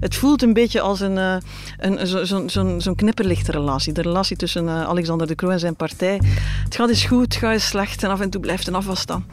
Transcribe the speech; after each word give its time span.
Het 0.00 0.14
voelt 0.14 0.42
een 0.42 0.52
beetje 0.52 0.80
als 0.80 1.00
een, 1.00 1.16
uh, 1.16 1.34
een, 1.78 2.06
zo'n 2.06 2.26
zo, 2.26 2.48
zo, 2.48 2.78
zo 2.78 2.94
knipperlichtrelatie. 2.94 3.92
De 3.92 4.02
relatie 4.02 4.36
tussen 4.36 4.64
uh, 4.64 4.82
Alexander 4.82 5.26
de 5.26 5.34
Croo 5.34 5.50
en 5.50 5.60
zijn 5.60 5.76
partij. 5.76 6.20
Het 6.64 6.74
gaat 6.74 6.88
eens 6.88 7.04
goed, 7.04 7.22
het 7.22 7.34
gaat 7.34 7.52
eens 7.52 7.66
slecht 7.66 8.02
en 8.02 8.10
af 8.10 8.20
en 8.20 8.30
toe 8.30 8.40
blijft 8.40 8.66
een 8.66 8.74
afwas 8.74 9.00
staan. 9.00 9.24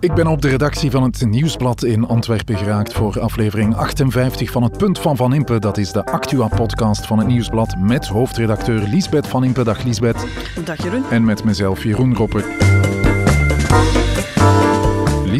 Ik 0.00 0.14
ben 0.14 0.26
op 0.26 0.42
de 0.42 0.48
redactie 0.48 0.90
van 0.90 1.02
het 1.02 1.26
Nieuwsblad 1.26 1.82
in 1.82 2.06
Antwerpen 2.06 2.56
geraakt 2.56 2.92
voor 2.92 3.20
aflevering 3.20 3.76
58 3.76 4.50
van 4.50 4.62
Het 4.62 4.76
Punt 4.76 4.98
van 4.98 5.16
Van 5.16 5.34
Impe. 5.34 5.58
Dat 5.58 5.78
is 5.78 5.92
de 5.92 6.04
Actua-podcast 6.04 7.06
van 7.06 7.18
het 7.18 7.26
Nieuwsblad 7.26 7.76
met 7.78 8.06
hoofdredacteur 8.06 8.80
Liesbeth 8.80 9.26
Van 9.26 9.44
Impe. 9.44 9.64
Dag 9.64 9.84
Liesbeth. 9.84 10.26
Dag 10.64 10.82
Jeroen. 10.82 11.04
En 11.10 11.24
met 11.24 11.44
mezelf 11.44 11.82
Jeroen 11.82 12.14
Roppe. 12.14 13.09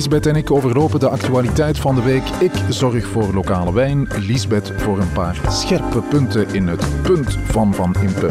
Liesbeth 0.01 0.27
en 0.27 0.37
ik 0.37 0.51
overlopen 0.51 1.01
de 1.01 1.09
actualiteit 1.09 1.79
van 1.79 1.95
de 1.95 2.03
week. 2.03 2.23
Ik 2.29 2.53
zorg 2.69 3.07
voor 3.07 3.35
lokale 3.35 3.73
wijn, 3.73 4.09
Liesbeth 4.19 4.73
voor 4.77 4.99
een 4.99 5.13
paar 5.13 5.41
scherpe 5.49 6.03
punten 6.03 6.55
in 6.55 6.67
het 6.67 7.03
punt 7.03 7.39
van 7.45 7.75
Van 7.75 7.95
Impe. 8.03 8.31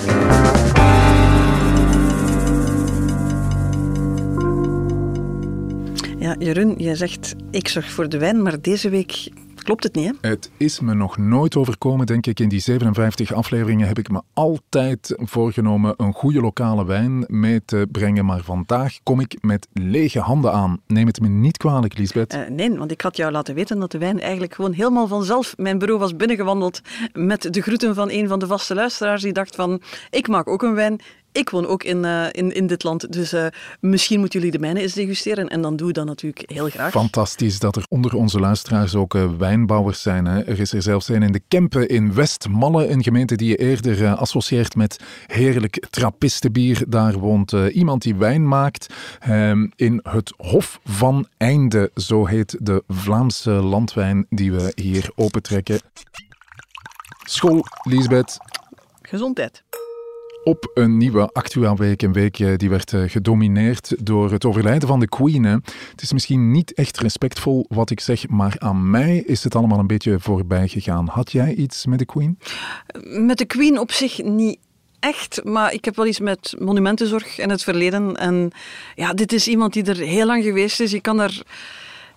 Ja, 6.17 6.35
Jeroen, 6.39 6.75
jij 6.77 6.95
zegt 6.95 7.35
ik 7.51 7.67
zorg 7.67 7.91
voor 7.91 8.09
de 8.09 8.17
wijn, 8.17 8.41
maar 8.41 8.61
deze 8.61 8.89
week 8.89 9.29
klopt 9.69 9.83
het 9.83 9.95
niet, 9.95 10.13
hè? 10.21 10.29
Het 10.29 10.51
is 10.57 10.79
me 10.79 10.93
nog 10.93 11.17
nooit 11.17 11.55
overkomen, 11.55 12.05
denk 12.05 12.25
ik. 12.27 12.39
In 12.39 12.49
die 12.49 12.59
57 12.59 13.33
afleveringen 13.33 13.87
heb 13.87 13.99
ik 13.99 14.09
me 14.09 14.21
altijd 14.33 15.15
voorgenomen 15.17 15.93
een 15.97 16.13
goede 16.13 16.41
lokale 16.41 16.85
wijn 16.85 17.25
mee 17.27 17.65
te 17.65 17.87
brengen. 17.91 18.25
Maar 18.25 18.43
vandaag 18.43 18.99
kom 19.03 19.19
ik 19.19 19.37
met 19.41 19.67
lege 19.73 20.19
handen 20.19 20.53
aan. 20.53 20.81
Neem 20.87 21.07
het 21.07 21.21
me 21.21 21.27
niet 21.27 21.57
kwalijk, 21.57 21.97
Lisbeth. 21.97 22.33
Uh, 22.33 22.47
nee, 22.47 22.77
want 22.77 22.91
ik 22.91 23.01
had 23.01 23.17
jou 23.17 23.31
laten 23.31 23.55
weten 23.55 23.79
dat 23.79 23.91
de 23.91 23.97
wijn 23.97 24.19
eigenlijk 24.19 24.53
gewoon 24.53 24.73
helemaal 24.73 25.07
vanzelf 25.07 25.53
mijn 25.57 25.77
bureau 25.77 25.99
was 25.99 26.15
binnengewandeld 26.15 26.81
met 27.13 27.53
de 27.53 27.61
groeten 27.61 27.95
van 27.95 28.09
een 28.09 28.27
van 28.27 28.39
de 28.39 28.47
vaste 28.47 28.75
luisteraars 28.75 29.21
die 29.21 29.33
dacht 29.33 29.55
van, 29.55 29.81
ik 30.09 30.27
maak 30.27 30.47
ook 30.47 30.63
een 30.63 30.75
wijn, 30.75 30.99
ik 31.31 31.49
woon 31.49 31.67
ook 31.67 31.83
in, 31.83 32.03
uh, 32.03 32.25
in, 32.31 32.53
in 32.53 32.67
dit 32.67 32.83
land, 32.83 33.13
dus 33.13 33.33
uh, 33.33 33.45
misschien 33.79 34.19
moeten 34.19 34.39
jullie 34.39 34.55
de 34.55 34.61
mijne 34.61 34.81
eens 34.81 34.93
degusteren. 34.93 35.47
En 35.47 35.61
dan 35.61 35.75
doe 35.75 35.89
ik 35.89 35.95
dat 35.95 36.05
natuurlijk 36.05 36.51
heel 36.51 36.69
graag. 36.69 36.91
Fantastisch 36.91 37.59
dat 37.59 37.75
er 37.75 37.85
onder 37.89 38.15
onze 38.15 38.39
luisteraars 38.39 38.95
ook 38.95 39.13
uh, 39.13 39.29
wijnbouwers 39.37 40.01
zijn. 40.01 40.25
Hè? 40.25 40.41
Er 40.41 40.59
is 40.59 40.73
er 40.73 40.81
zelfs 40.81 41.07
een 41.07 41.23
in 41.23 41.31
de 41.31 41.41
Kempen 41.47 41.87
in 41.87 42.13
Westmalle, 42.13 42.87
een 42.87 43.03
gemeente 43.03 43.35
die 43.35 43.49
je 43.49 43.55
eerder 43.55 44.15
associeert 44.15 44.75
met 44.75 44.99
heerlijk 45.25 45.87
trappistenbier. 45.89 46.83
Daar 46.87 47.17
woont 47.17 47.51
iemand 47.51 48.01
die 48.01 48.15
wijn 48.15 48.47
maakt 48.47 48.93
ehm, 49.19 49.67
in 49.75 49.99
het 50.03 50.33
Hof 50.37 50.79
van 50.83 51.27
Einde. 51.37 51.91
Zo 51.95 52.25
heet 52.25 52.57
de 52.59 52.83
Vlaamse 52.87 53.51
landwijn 53.51 54.25
die 54.29 54.51
we 54.51 54.71
hier 54.75 55.11
opentrekken. 55.15 55.79
School, 57.23 57.63
Lisbeth. 57.83 58.37
Gezondheid 59.01 59.63
op 60.43 60.71
een 60.73 60.97
nieuwe 60.97 61.29
Actua 61.31 61.75
Week. 61.75 62.01
Een 62.01 62.13
week 62.13 62.59
die 62.59 62.69
werd 62.69 62.93
eh, 62.93 63.01
gedomineerd 63.07 64.05
door 64.05 64.31
het 64.31 64.45
overlijden 64.45 64.87
van 64.87 64.99
de 64.99 65.07
Queen. 65.07 65.43
Het 65.43 66.01
is 66.01 66.13
misschien 66.13 66.51
niet 66.51 66.73
echt 66.73 66.97
respectvol 66.97 67.65
wat 67.69 67.89
ik 67.89 67.99
zeg, 67.99 68.27
maar 68.27 68.55
aan 68.57 68.89
mij 68.89 69.17
is 69.17 69.43
het 69.43 69.55
allemaal 69.55 69.79
een 69.79 69.87
beetje 69.87 70.19
voorbij 70.19 70.67
gegaan. 70.67 71.07
Had 71.07 71.31
jij 71.31 71.53
iets 71.53 71.85
met 71.85 71.99
de 71.99 72.05
Queen? 72.05 72.39
Met 73.03 73.37
de 73.37 73.45
Queen 73.45 73.79
op 73.79 73.91
zich 73.91 74.23
niet 74.23 74.57
echt, 74.99 75.43
maar 75.43 75.73
ik 75.73 75.85
heb 75.85 75.95
wel 75.95 76.05
iets 76.05 76.19
met 76.19 76.55
monumentenzorg 76.59 77.39
en 77.39 77.49
het 77.49 77.63
verleden. 77.63 78.15
En 78.15 78.51
ja, 78.95 79.13
dit 79.13 79.33
is 79.33 79.47
iemand 79.47 79.73
die 79.73 79.83
er 79.83 79.97
heel 79.97 80.25
lang 80.25 80.43
geweest 80.43 80.79
is. 80.79 80.91
Je 80.91 81.01
kan 81.01 81.19
er 81.19 81.41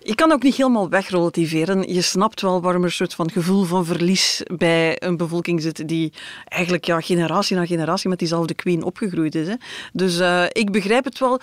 je 0.03 0.15
kan 0.15 0.31
ook 0.31 0.43
niet 0.43 0.55
helemaal 0.55 0.89
wegrelativeren. 0.89 1.93
Je 1.93 2.01
snapt 2.01 2.41
wel 2.41 2.61
waarom 2.61 2.81
er 2.81 2.87
een 2.87 2.93
soort 2.93 3.13
van 3.13 3.31
gevoel 3.31 3.63
van 3.63 3.85
verlies 3.85 4.41
bij 4.55 4.95
een 4.99 5.17
bevolking 5.17 5.61
zit 5.61 5.87
die 5.87 6.13
eigenlijk 6.47 6.85
ja, 6.85 7.01
generatie 7.01 7.55
na 7.55 7.65
generatie 7.65 8.09
met 8.09 8.19
diezelfde 8.19 8.53
queen 8.53 8.83
opgegroeid 8.83 9.35
is. 9.35 9.47
Hè. 9.47 9.55
Dus 9.93 10.19
uh, 10.19 10.43
ik 10.49 10.71
begrijp 10.71 11.03
het 11.03 11.19
wel. 11.19 11.39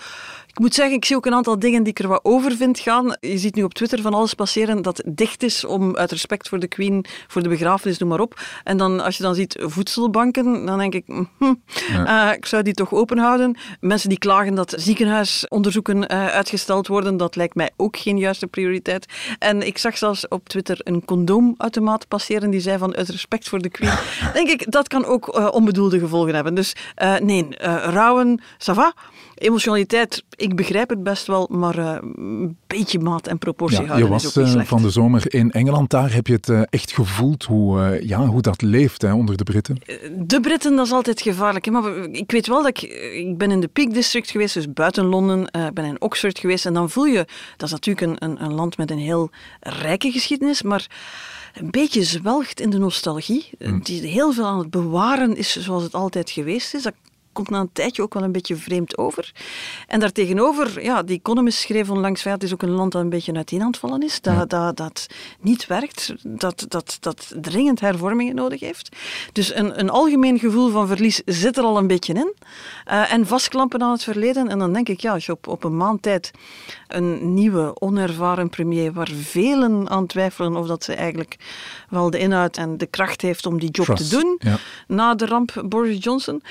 Ik 0.51 0.59
moet 0.59 0.73
zeggen, 0.73 0.95
ik 0.95 1.05
zie 1.05 1.15
ook 1.15 1.25
een 1.25 1.33
aantal 1.33 1.59
dingen 1.59 1.83
die 1.83 1.91
ik 1.91 1.99
er 1.99 2.07
wat 2.07 2.19
over 2.23 2.55
vind 2.55 2.79
gaan. 2.79 3.15
Je 3.19 3.37
ziet 3.37 3.55
nu 3.55 3.63
op 3.63 3.73
Twitter 3.73 4.01
van 4.01 4.13
alles 4.13 4.33
passeren 4.33 4.81
dat 4.81 5.03
dicht 5.05 5.43
is 5.43 5.65
om 5.65 5.95
uit 5.95 6.11
respect 6.11 6.49
voor 6.49 6.59
de 6.59 6.67
queen, 6.67 7.05
voor 7.27 7.43
de 7.43 7.49
begrafenis, 7.49 7.97
noem 7.97 8.09
maar 8.09 8.19
op. 8.19 8.39
En 8.63 8.77
dan, 8.77 8.99
als 8.99 9.17
je 9.17 9.23
dan 9.23 9.35
ziet 9.35 9.55
voedselbanken, 9.59 10.65
dan 10.65 10.77
denk 10.77 10.93
ik, 10.93 11.05
hm, 11.07 11.53
uh, 11.91 12.29
ik 12.35 12.45
zou 12.45 12.63
die 12.63 12.73
toch 12.73 12.93
open 12.93 13.17
houden. 13.17 13.57
Mensen 13.79 14.09
die 14.09 14.17
klagen 14.17 14.55
dat 14.55 14.73
ziekenhuisonderzoeken 14.77 15.97
uh, 15.97 16.27
uitgesteld 16.27 16.87
worden, 16.87 17.17
dat 17.17 17.35
lijkt 17.35 17.55
mij 17.55 17.71
ook 17.77 17.97
geen 17.97 18.17
juiste 18.17 18.47
prioriteit. 18.47 19.05
En 19.39 19.67
ik 19.67 19.77
zag 19.77 19.97
zelfs 19.97 20.27
op 20.27 20.49
Twitter 20.49 20.79
een 20.79 21.05
condoomautomaat 21.05 22.07
passeren 22.07 22.49
die 22.49 22.61
zei 22.61 22.77
van 22.77 22.95
uit 22.95 23.09
respect 23.09 23.49
voor 23.49 23.59
de 23.59 23.69
queen. 23.69 23.93
denk 24.33 24.49
ik, 24.49 24.71
dat 24.71 24.87
kan 24.87 25.05
ook 25.05 25.37
uh, 25.37 25.47
onbedoelde 25.51 25.99
gevolgen 25.99 26.35
hebben. 26.35 26.55
Dus 26.55 26.75
nee, 27.19 27.47
rouwen, 27.83 28.41
ça 28.57 28.73
va. 28.73 28.93
Emotionaliteit, 29.41 30.23
ik 30.35 30.55
begrijp 30.55 30.89
het 30.89 31.03
best 31.03 31.27
wel, 31.27 31.47
maar 31.51 31.77
uh, 31.77 31.97
een 32.15 32.57
beetje 32.67 32.99
maat 32.99 33.27
en 33.27 33.37
proportie 33.37 33.81
ja, 33.81 33.85
houden 33.85 34.05
je 34.05 34.11
was, 34.11 34.23
is 34.23 34.37
ook 34.37 34.43
niet 34.43 34.53
slecht. 34.53 34.67
van 34.67 34.81
de 34.81 34.89
zomer 34.89 35.33
in 35.33 35.51
Engeland, 35.51 35.89
daar 35.89 36.13
heb 36.13 36.27
je 36.27 36.33
het 36.33 36.47
uh, 36.47 36.61
echt 36.69 36.91
gevoeld 36.91 37.43
hoe, 37.43 37.79
uh, 37.79 38.01
ja, 38.01 38.25
hoe 38.25 38.41
dat 38.41 38.61
leeft 38.61 39.01
hè, 39.01 39.13
onder 39.13 39.37
de 39.37 39.43
Britten. 39.43 39.77
De 40.17 40.39
Britten, 40.39 40.75
dat 40.75 40.85
is 40.85 40.91
altijd 40.91 41.21
gevaarlijk. 41.21 41.65
Hè? 41.65 41.71
Maar 41.71 41.97
ik 42.11 42.31
weet 42.31 42.47
wel 42.47 42.63
dat 42.63 42.67
ik, 42.67 42.81
ik 43.13 43.37
ben 43.37 43.51
in 43.51 43.59
de 43.59 43.67
Peak 43.67 43.93
District 43.93 44.31
geweest, 44.31 44.53
dus 44.53 44.73
buiten 44.73 45.05
Londen, 45.05 45.45
ik 45.67 45.73
ben 45.73 45.85
in 45.85 46.01
Oxford 46.01 46.39
geweest 46.39 46.65
en 46.65 46.73
dan 46.73 46.89
voel 46.89 47.05
je, 47.05 47.25
dat 47.57 47.67
is 47.67 47.71
natuurlijk 47.71 48.07
een, 48.07 48.29
een, 48.29 48.43
een 48.43 48.53
land 48.53 48.77
met 48.77 48.91
een 48.91 48.99
heel 48.99 49.29
rijke 49.59 50.11
geschiedenis, 50.11 50.61
maar 50.61 50.87
een 51.53 51.71
beetje 51.71 52.03
zwelgt 52.03 52.59
in 52.59 52.69
de 52.69 52.77
nostalgie. 52.77 53.49
Mm. 53.59 53.83
Die 53.83 54.07
heel 54.07 54.31
veel 54.33 54.45
aan 54.45 54.59
het 54.59 54.69
bewaren 54.69 55.35
is 55.35 55.55
zoals 55.55 55.83
het 55.83 55.93
altijd 55.93 56.29
geweest 56.29 56.73
is. 56.73 56.83
Dat 56.83 56.93
komt 57.33 57.49
na 57.49 57.59
een 57.59 57.69
tijdje 57.73 58.01
ook 58.01 58.13
wel 58.13 58.23
een 58.23 58.31
beetje 58.31 58.55
vreemd 58.55 58.97
over. 58.97 59.31
En 59.87 59.99
daartegenover, 59.99 60.83
ja, 60.83 61.03
die 61.03 61.17
Economist 61.17 61.59
schreef 61.59 61.89
onlangs, 61.89 62.23
het 62.23 62.43
is 62.43 62.53
ook 62.53 62.61
een 62.61 62.69
land 62.69 62.91
dat 62.91 63.01
een 63.01 63.09
beetje 63.09 63.33
uiteen 63.33 63.61
aan 63.61 63.67
het 63.67 63.77
vallen 63.77 64.03
is, 64.03 64.21
dat, 64.21 64.33
ja. 64.33 64.45
dat, 64.45 64.77
dat 64.77 65.07
niet 65.39 65.67
werkt, 65.67 66.13
dat, 66.23 66.65
dat, 66.67 66.97
dat 66.99 67.33
dringend 67.41 67.79
hervormingen 67.79 68.35
nodig 68.35 68.59
heeft. 68.59 68.95
Dus 69.31 69.55
een, 69.55 69.79
een 69.79 69.89
algemeen 69.89 70.39
gevoel 70.39 70.69
van 70.69 70.87
verlies 70.87 71.21
zit 71.25 71.57
er 71.57 71.63
al 71.63 71.77
een 71.77 71.87
beetje 71.87 72.13
in. 72.13 72.33
Uh, 72.87 73.13
en 73.13 73.27
vastklampen 73.27 73.81
aan 73.81 73.91
het 73.91 74.03
verleden. 74.03 74.47
En 74.47 74.59
dan 74.59 74.73
denk 74.73 74.89
ik, 74.89 74.99
ja, 74.99 75.13
als 75.13 75.25
je 75.25 75.31
op, 75.31 75.47
op 75.47 75.63
een 75.63 75.77
maand 75.77 76.01
tijd 76.01 76.31
een 76.87 77.33
nieuwe, 77.33 77.81
onervaren 77.81 78.49
premier, 78.49 78.93
waar 78.93 79.09
velen 79.13 79.89
aan 79.89 80.05
twijfelen 80.05 80.55
of 80.55 80.67
dat 80.67 80.83
ze 80.83 80.93
eigenlijk 80.93 81.35
wel 81.91 82.09
de 82.09 82.19
inhoud 82.19 82.57
en 82.57 82.77
de 82.77 82.85
kracht 82.85 83.21
heeft 83.21 83.45
om 83.45 83.59
die 83.59 83.69
job 83.69 83.85
Trust, 83.85 84.09
te 84.09 84.17
doen, 84.17 84.35
ja. 84.39 84.57
na 84.87 85.15
de 85.15 85.25
ramp 85.25 85.63
Boris 85.65 86.03
Johnson. 86.03 86.41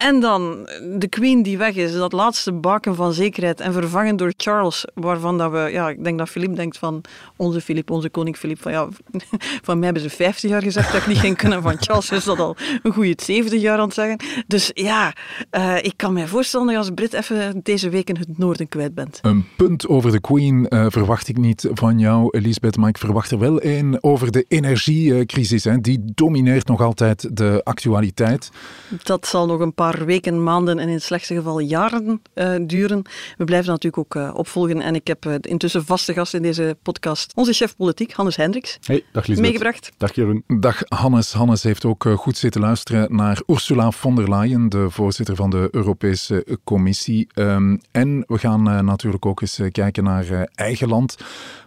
En 0.00 0.20
dan 0.20 0.68
de 0.98 1.08
Queen 1.08 1.42
die 1.42 1.58
weg 1.58 1.74
is, 1.74 1.92
dat 1.92 2.12
laatste 2.12 2.52
baken 2.52 2.94
van 2.94 3.12
zekerheid 3.12 3.60
en 3.60 3.72
vervangen 3.72 4.16
door 4.16 4.32
Charles, 4.36 4.84
waarvan 4.94 5.38
dat 5.38 5.50
we, 5.50 5.68
ja, 5.72 5.88
ik 5.88 6.04
denk 6.04 6.18
dat 6.18 6.28
Philippe 6.28 6.56
denkt 6.56 6.78
van 6.78 7.00
onze 7.36 7.60
Philippe, 7.60 7.92
onze 7.92 8.10
koning 8.10 8.36
Philippe, 8.36 8.62
van 8.62 8.72
ja, 8.72 8.88
van 9.66 9.76
mij 9.76 9.84
hebben 9.84 10.02
ze 10.02 10.10
50 10.10 10.50
jaar 10.50 10.62
gezegd 10.62 10.92
dat 10.92 11.00
ik 11.00 11.06
niet 11.06 11.18
ging 11.18 11.36
kunnen, 11.36 11.62
van 11.62 11.76
Charles 11.80 12.10
is 12.10 12.24
dat 12.24 12.38
al 12.38 12.56
een 12.82 12.92
goede 12.92 13.14
70 13.16 13.60
jaar 13.60 13.78
aan 13.78 13.84
het 13.84 13.94
zeggen. 13.94 14.20
Dus 14.46 14.70
ja, 14.74 15.12
uh, 15.50 15.76
ik 15.76 15.92
kan 15.96 16.12
mij 16.12 16.26
voorstellen 16.26 16.66
dat 16.66 16.74
je 16.74 16.80
als 16.80 16.90
Brit 16.94 17.12
even 17.12 17.60
deze 17.62 17.88
week 17.88 18.08
in 18.08 18.16
het 18.16 18.38
noorden 18.38 18.68
kwijt 18.68 18.94
bent. 18.94 19.18
Een 19.22 19.46
punt 19.56 19.88
over 19.88 20.12
de 20.12 20.20
Queen 20.20 20.66
uh, 20.68 20.86
verwacht 20.88 21.28
ik 21.28 21.36
niet 21.36 21.68
van 21.72 21.98
jou, 21.98 22.28
Elisabeth, 22.30 22.76
maar 22.76 22.88
ik 22.88 22.98
verwacht 22.98 23.30
er 23.30 23.38
wel 23.38 23.64
een 23.64 23.98
over 24.00 24.30
de 24.30 24.44
energiecrisis. 24.90 25.64
Hè. 25.64 25.80
Die 25.80 26.02
domineert 26.14 26.66
nog 26.66 26.80
altijd 26.80 27.36
de 27.36 27.60
actualiteit. 27.64 28.50
Dat 29.02 29.26
zal 29.26 29.46
nog 29.46 29.60
een 29.60 29.74
paar 29.74 30.04
weken, 30.04 30.42
maanden 30.42 30.78
en 30.78 30.88
in 30.88 30.94
het 30.94 31.02
slechtste 31.02 31.34
geval 31.34 31.58
jaren 31.58 32.22
uh, 32.34 32.54
duren. 32.66 33.02
We 33.36 33.44
blijven 33.44 33.70
natuurlijk 33.70 33.98
ook 33.98 34.22
uh, 34.22 34.34
opvolgen. 34.34 34.80
En 34.80 34.94
ik 34.94 35.06
heb 35.06 35.26
uh, 35.26 35.34
intussen 35.40 35.84
vaste 35.84 36.12
gast 36.12 36.34
in 36.34 36.42
deze 36.42 36.76
podcast, 36.82 37.32
onze 37.34 37.52
chef 37.52 37.76
politiek, 37.76 38.12
Hannes 38.12 38.36
Hendricks, 38.36 38.78
hey, 38.80 39.04
dag 39.12 39.26
Lisbeth. 39.26 39.46
meegebracht. 39.46 39.92
Dag 39.96 40.14
Jeroen. 40.14 40.44
Dag 40.46 40.82
Hannes. 40.88 41.32
Hannes 41.32 41.62
heeft 41.62 41.84
ook 41.84 42.08
goed 42.16 42.36
zitten 42.36 42.60
luisteren 42.60 43.16
naar 43.16 43.42
Ursula 43.46 43.90
von 43.90 44.14
der 44.14 44.28
Leyen, 44.28 44.68
de 44.68 44.90
voorzitter 44.90 45.36
van 45.36 45.50
de 45.50 45.68
Europese 45.70 46.58
Commissie. 46.64 47.28
Um, 47.34 47.80
en 47.90 48.24
we 48.26 48.38
gaan 48.38 48.84
natuurlijk 48.84 49.26
ook 49.26 49.40
eens 49.40 49.60
kijken 49.72 50.04
naar 50.04 50.48
eigen 50.54 50.88
land. 50.88 51.16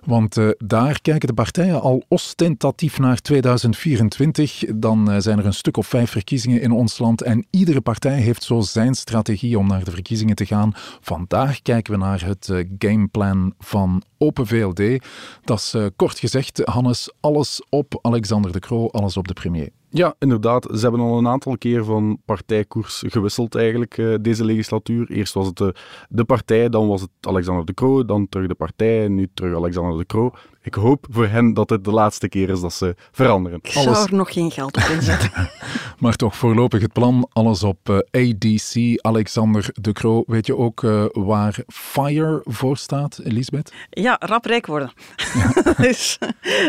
Want 0.05 0.37
daar 0.57 1.01
kijken 1.01 1.27
de 1.27 1.33
partijen 1.33 1.81
al 1.81 2.03
ostentatief 2.07 2.99
naar 2.99 3.12
2024. 3.21 4.63
Dan 4.75 5.21
zijn 5.21 5.39
er 5.39 5.45
een 5.45 5.54
stuk 5.54 5.77
of 5.77 5.88
vijf 5.88 6.12
verkiezingen 6.12 6.62
in 6.62 6.71
ons 6.71 6.98
land 6.98 7.21
en 7.21 7.45
iedere 7.50 7.81
partij 7.81 8.19
heeft 8.19 8.44
zo 8.44 8.62
zijn 8.62 8.95
strategie 8.95 9.57
om 9.60 9.68
naar 9.68 9.83
de 9.83 9.92
verkiezingen 9.92 10.36
te 10.36 10.45
gaan. 10.45 10.71
Vandaag 11.01 11.62
kijken 11.62 11.94
we 11.94 12.00
naar 12.00 12.25
het 12.25 12.48
uh, 12.48 12.65
gameplan 12.77 13.54
van 13.60 14.04
Open 14.18 14.48
VLD. 14.48 15.06
Dat 15.44 15.60
is 15.60 15.74
uh, 15.75 15.86
kort 15.95 16.19
gezegd, 16.19 16.62
Hannes, 16.63 17.13
alles 17.19 17.62
op 17.69 18.00
Alexander 18.01 18.51
de 18.51 18.60
Croo, 18.60 18.88
alles 18.88 19.18
op 19.18 19.27
de 19.27 19.33
premier. 19.33 19.69
Ja, 19.95 20.15
inderdaad. 20.19 20.67
Ze 20.73 20.79
hebben 20.79 20.99
al 20.99 21.17
een 21.17 21.27
aantal 21.27 21.57
keer 21.57 21.83
van 21.83 22.17
partijkoers 22.25 23.03
gewisseld 23.07 23.55
eigenlijk 23.55 23.97
uh, 23.97 24.15
deze 24.21 24.45
legislatuur. 24.45 25.11
Eerst 25.11 25.33
was 25.33 25.47
het 25.47 25.57
de, 25.57 25.75
de 26.09 26.23
partij, 26.23 26.69
dan 26.69 26.87
was 26.87 27.01
het 27.01 27.09
Alexander 27.21 27.65
de 27.65 27.73
Croo, 27.73 28.05
dan 28.05 28.29
terug 28.29 28.47
de 28.47 28.55
partij, 28.55 29.07
nu 29.07 29.29
terug 29.33 29.55
Alexander 29.55 29.97
de 29.97 30.05
Croo. 30.05 30.31
Ik 30.61 30.73
hoop 30.73 31.05
voor 31.09 31.27
hen 31.27 31.53
dat 31.53 31.69
het 31.69 31.83
de 31.83 31.91
laatste 31.91 32.29
keer 32.29 32.49
is 32.49 32.61
dat 32.61 32.73
ze 32.73 32.95
veranderen. 33.11 33.59
Ik 33.61 33.71
zou 33.71 33.95
er 33.95 34.15
nog 34.15 34.33
geen 34.33 34.51
geld 34.51 34.77
op 34.77 34.83
inzetten. 34.83 35.31
maar 35.99 36.15
toch 36.15 36.35
voorlopig 36.35 36.81
het 36.81 36.93
plan, 36.93 37.29
alles 37.33 37.63
op 37.63 37.89
uh, 37.89 37.97
ADC. 37.97 39.01
Alexander 39.01 39.69
de 39.73 39.91
Croo, 39.91 40.23
weet 40.27 40.45
je 40.45 40.57
ook 40.57 40.83
uh, 40.83 41.05
waar 41.11 41.57
FIRE 41.67 42.41
voor 42.43 42.77
staat, 42.77 43.19
Elisabeth? 43.23 43.73
Ja, 43.89 44.15
rap 44.19 44.45
rijk 44.45 44.65
worden. 44.65 44.91
Ja. 45.33 45.51
dus 45.87 46.17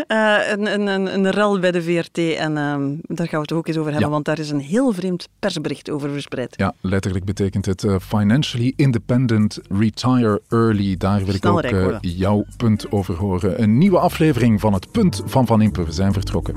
uh, 0.07 0.51
een, 0.51 0.73
een, 0.73 0.87
een, 0.87 1.13
een 1.13 1.29
rel 1.29 1.59
bij 1.59 1.71
de 1.71 1.83
VRT 1.83 2.17
en 2.17 2.57
um, 2.57 2.99
daar 3.17 3.27
gaan 3.27 3.41
we 3.41 3.45
het 3.47 3.51
ook 3.51 3.67
eens 3.67 3.77
over 3.77 3.91
hebben, 3.91 4.09
ja. 4.09 4.13
want 4.13 4.25
daar 4.25 4.39
is 4.39 4.49
een 4.49 4.59
heel 4.59 4.91
vreemd 4.93 5.27
persbericht 5.39 5.89
over 5.89 6.09
verspreid. 6.09 6.53
Ja, 6.57 6.73
letterlijk 6.81 7.25
betekent 7.25 7.65
het 7.65 7.85
Financially 7.99 8.73
Independent 8.75 9.59
Retire 9.69 10.41
Early. 10.49 10.97
Daar 10.97 11.25
wil 11.25 11.33
ik 11.33 11.45
ook 11.45 11.97
jouw 12.01 12.45
punt 12.57 12.91
over 12.91 13.15
horen. 13.15 13.61
Een 13.61 13.77
nieuwe 13.77 13.99
aflevering 13.99 14.59
van 14.59 14.73
Het 14.73 14.91
Punt 14.91 15.21
van 15.25 15.45
Van 15.45 15.61
Impe. 15.61 15.85
We 15.85 15.91
zijn 15.91 16.13
vertrokken. 16.13 16.55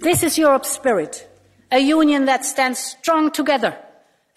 This 0.00 0.22
is 0.22 0.38
Europe's 0.38 0.72
spirit. 0.72 1.28
A 1.72 1.78
union 1.78 2.24
that 2.26 2.44
stands 2.44 2.96
strong 3.00 3.32
together. 3.32 3.76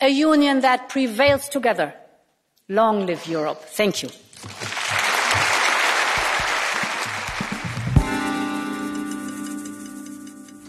A 0.02 0.08
union 0.08 0.62
that 0.62 0.88
prevails 0.88 1.50
together. 1.50 1.94
Long 2.68 3.06
live 3.06 3.32
Europe. 3.32 3.60
Thank 3.76 3.96
you. 3.96 4.12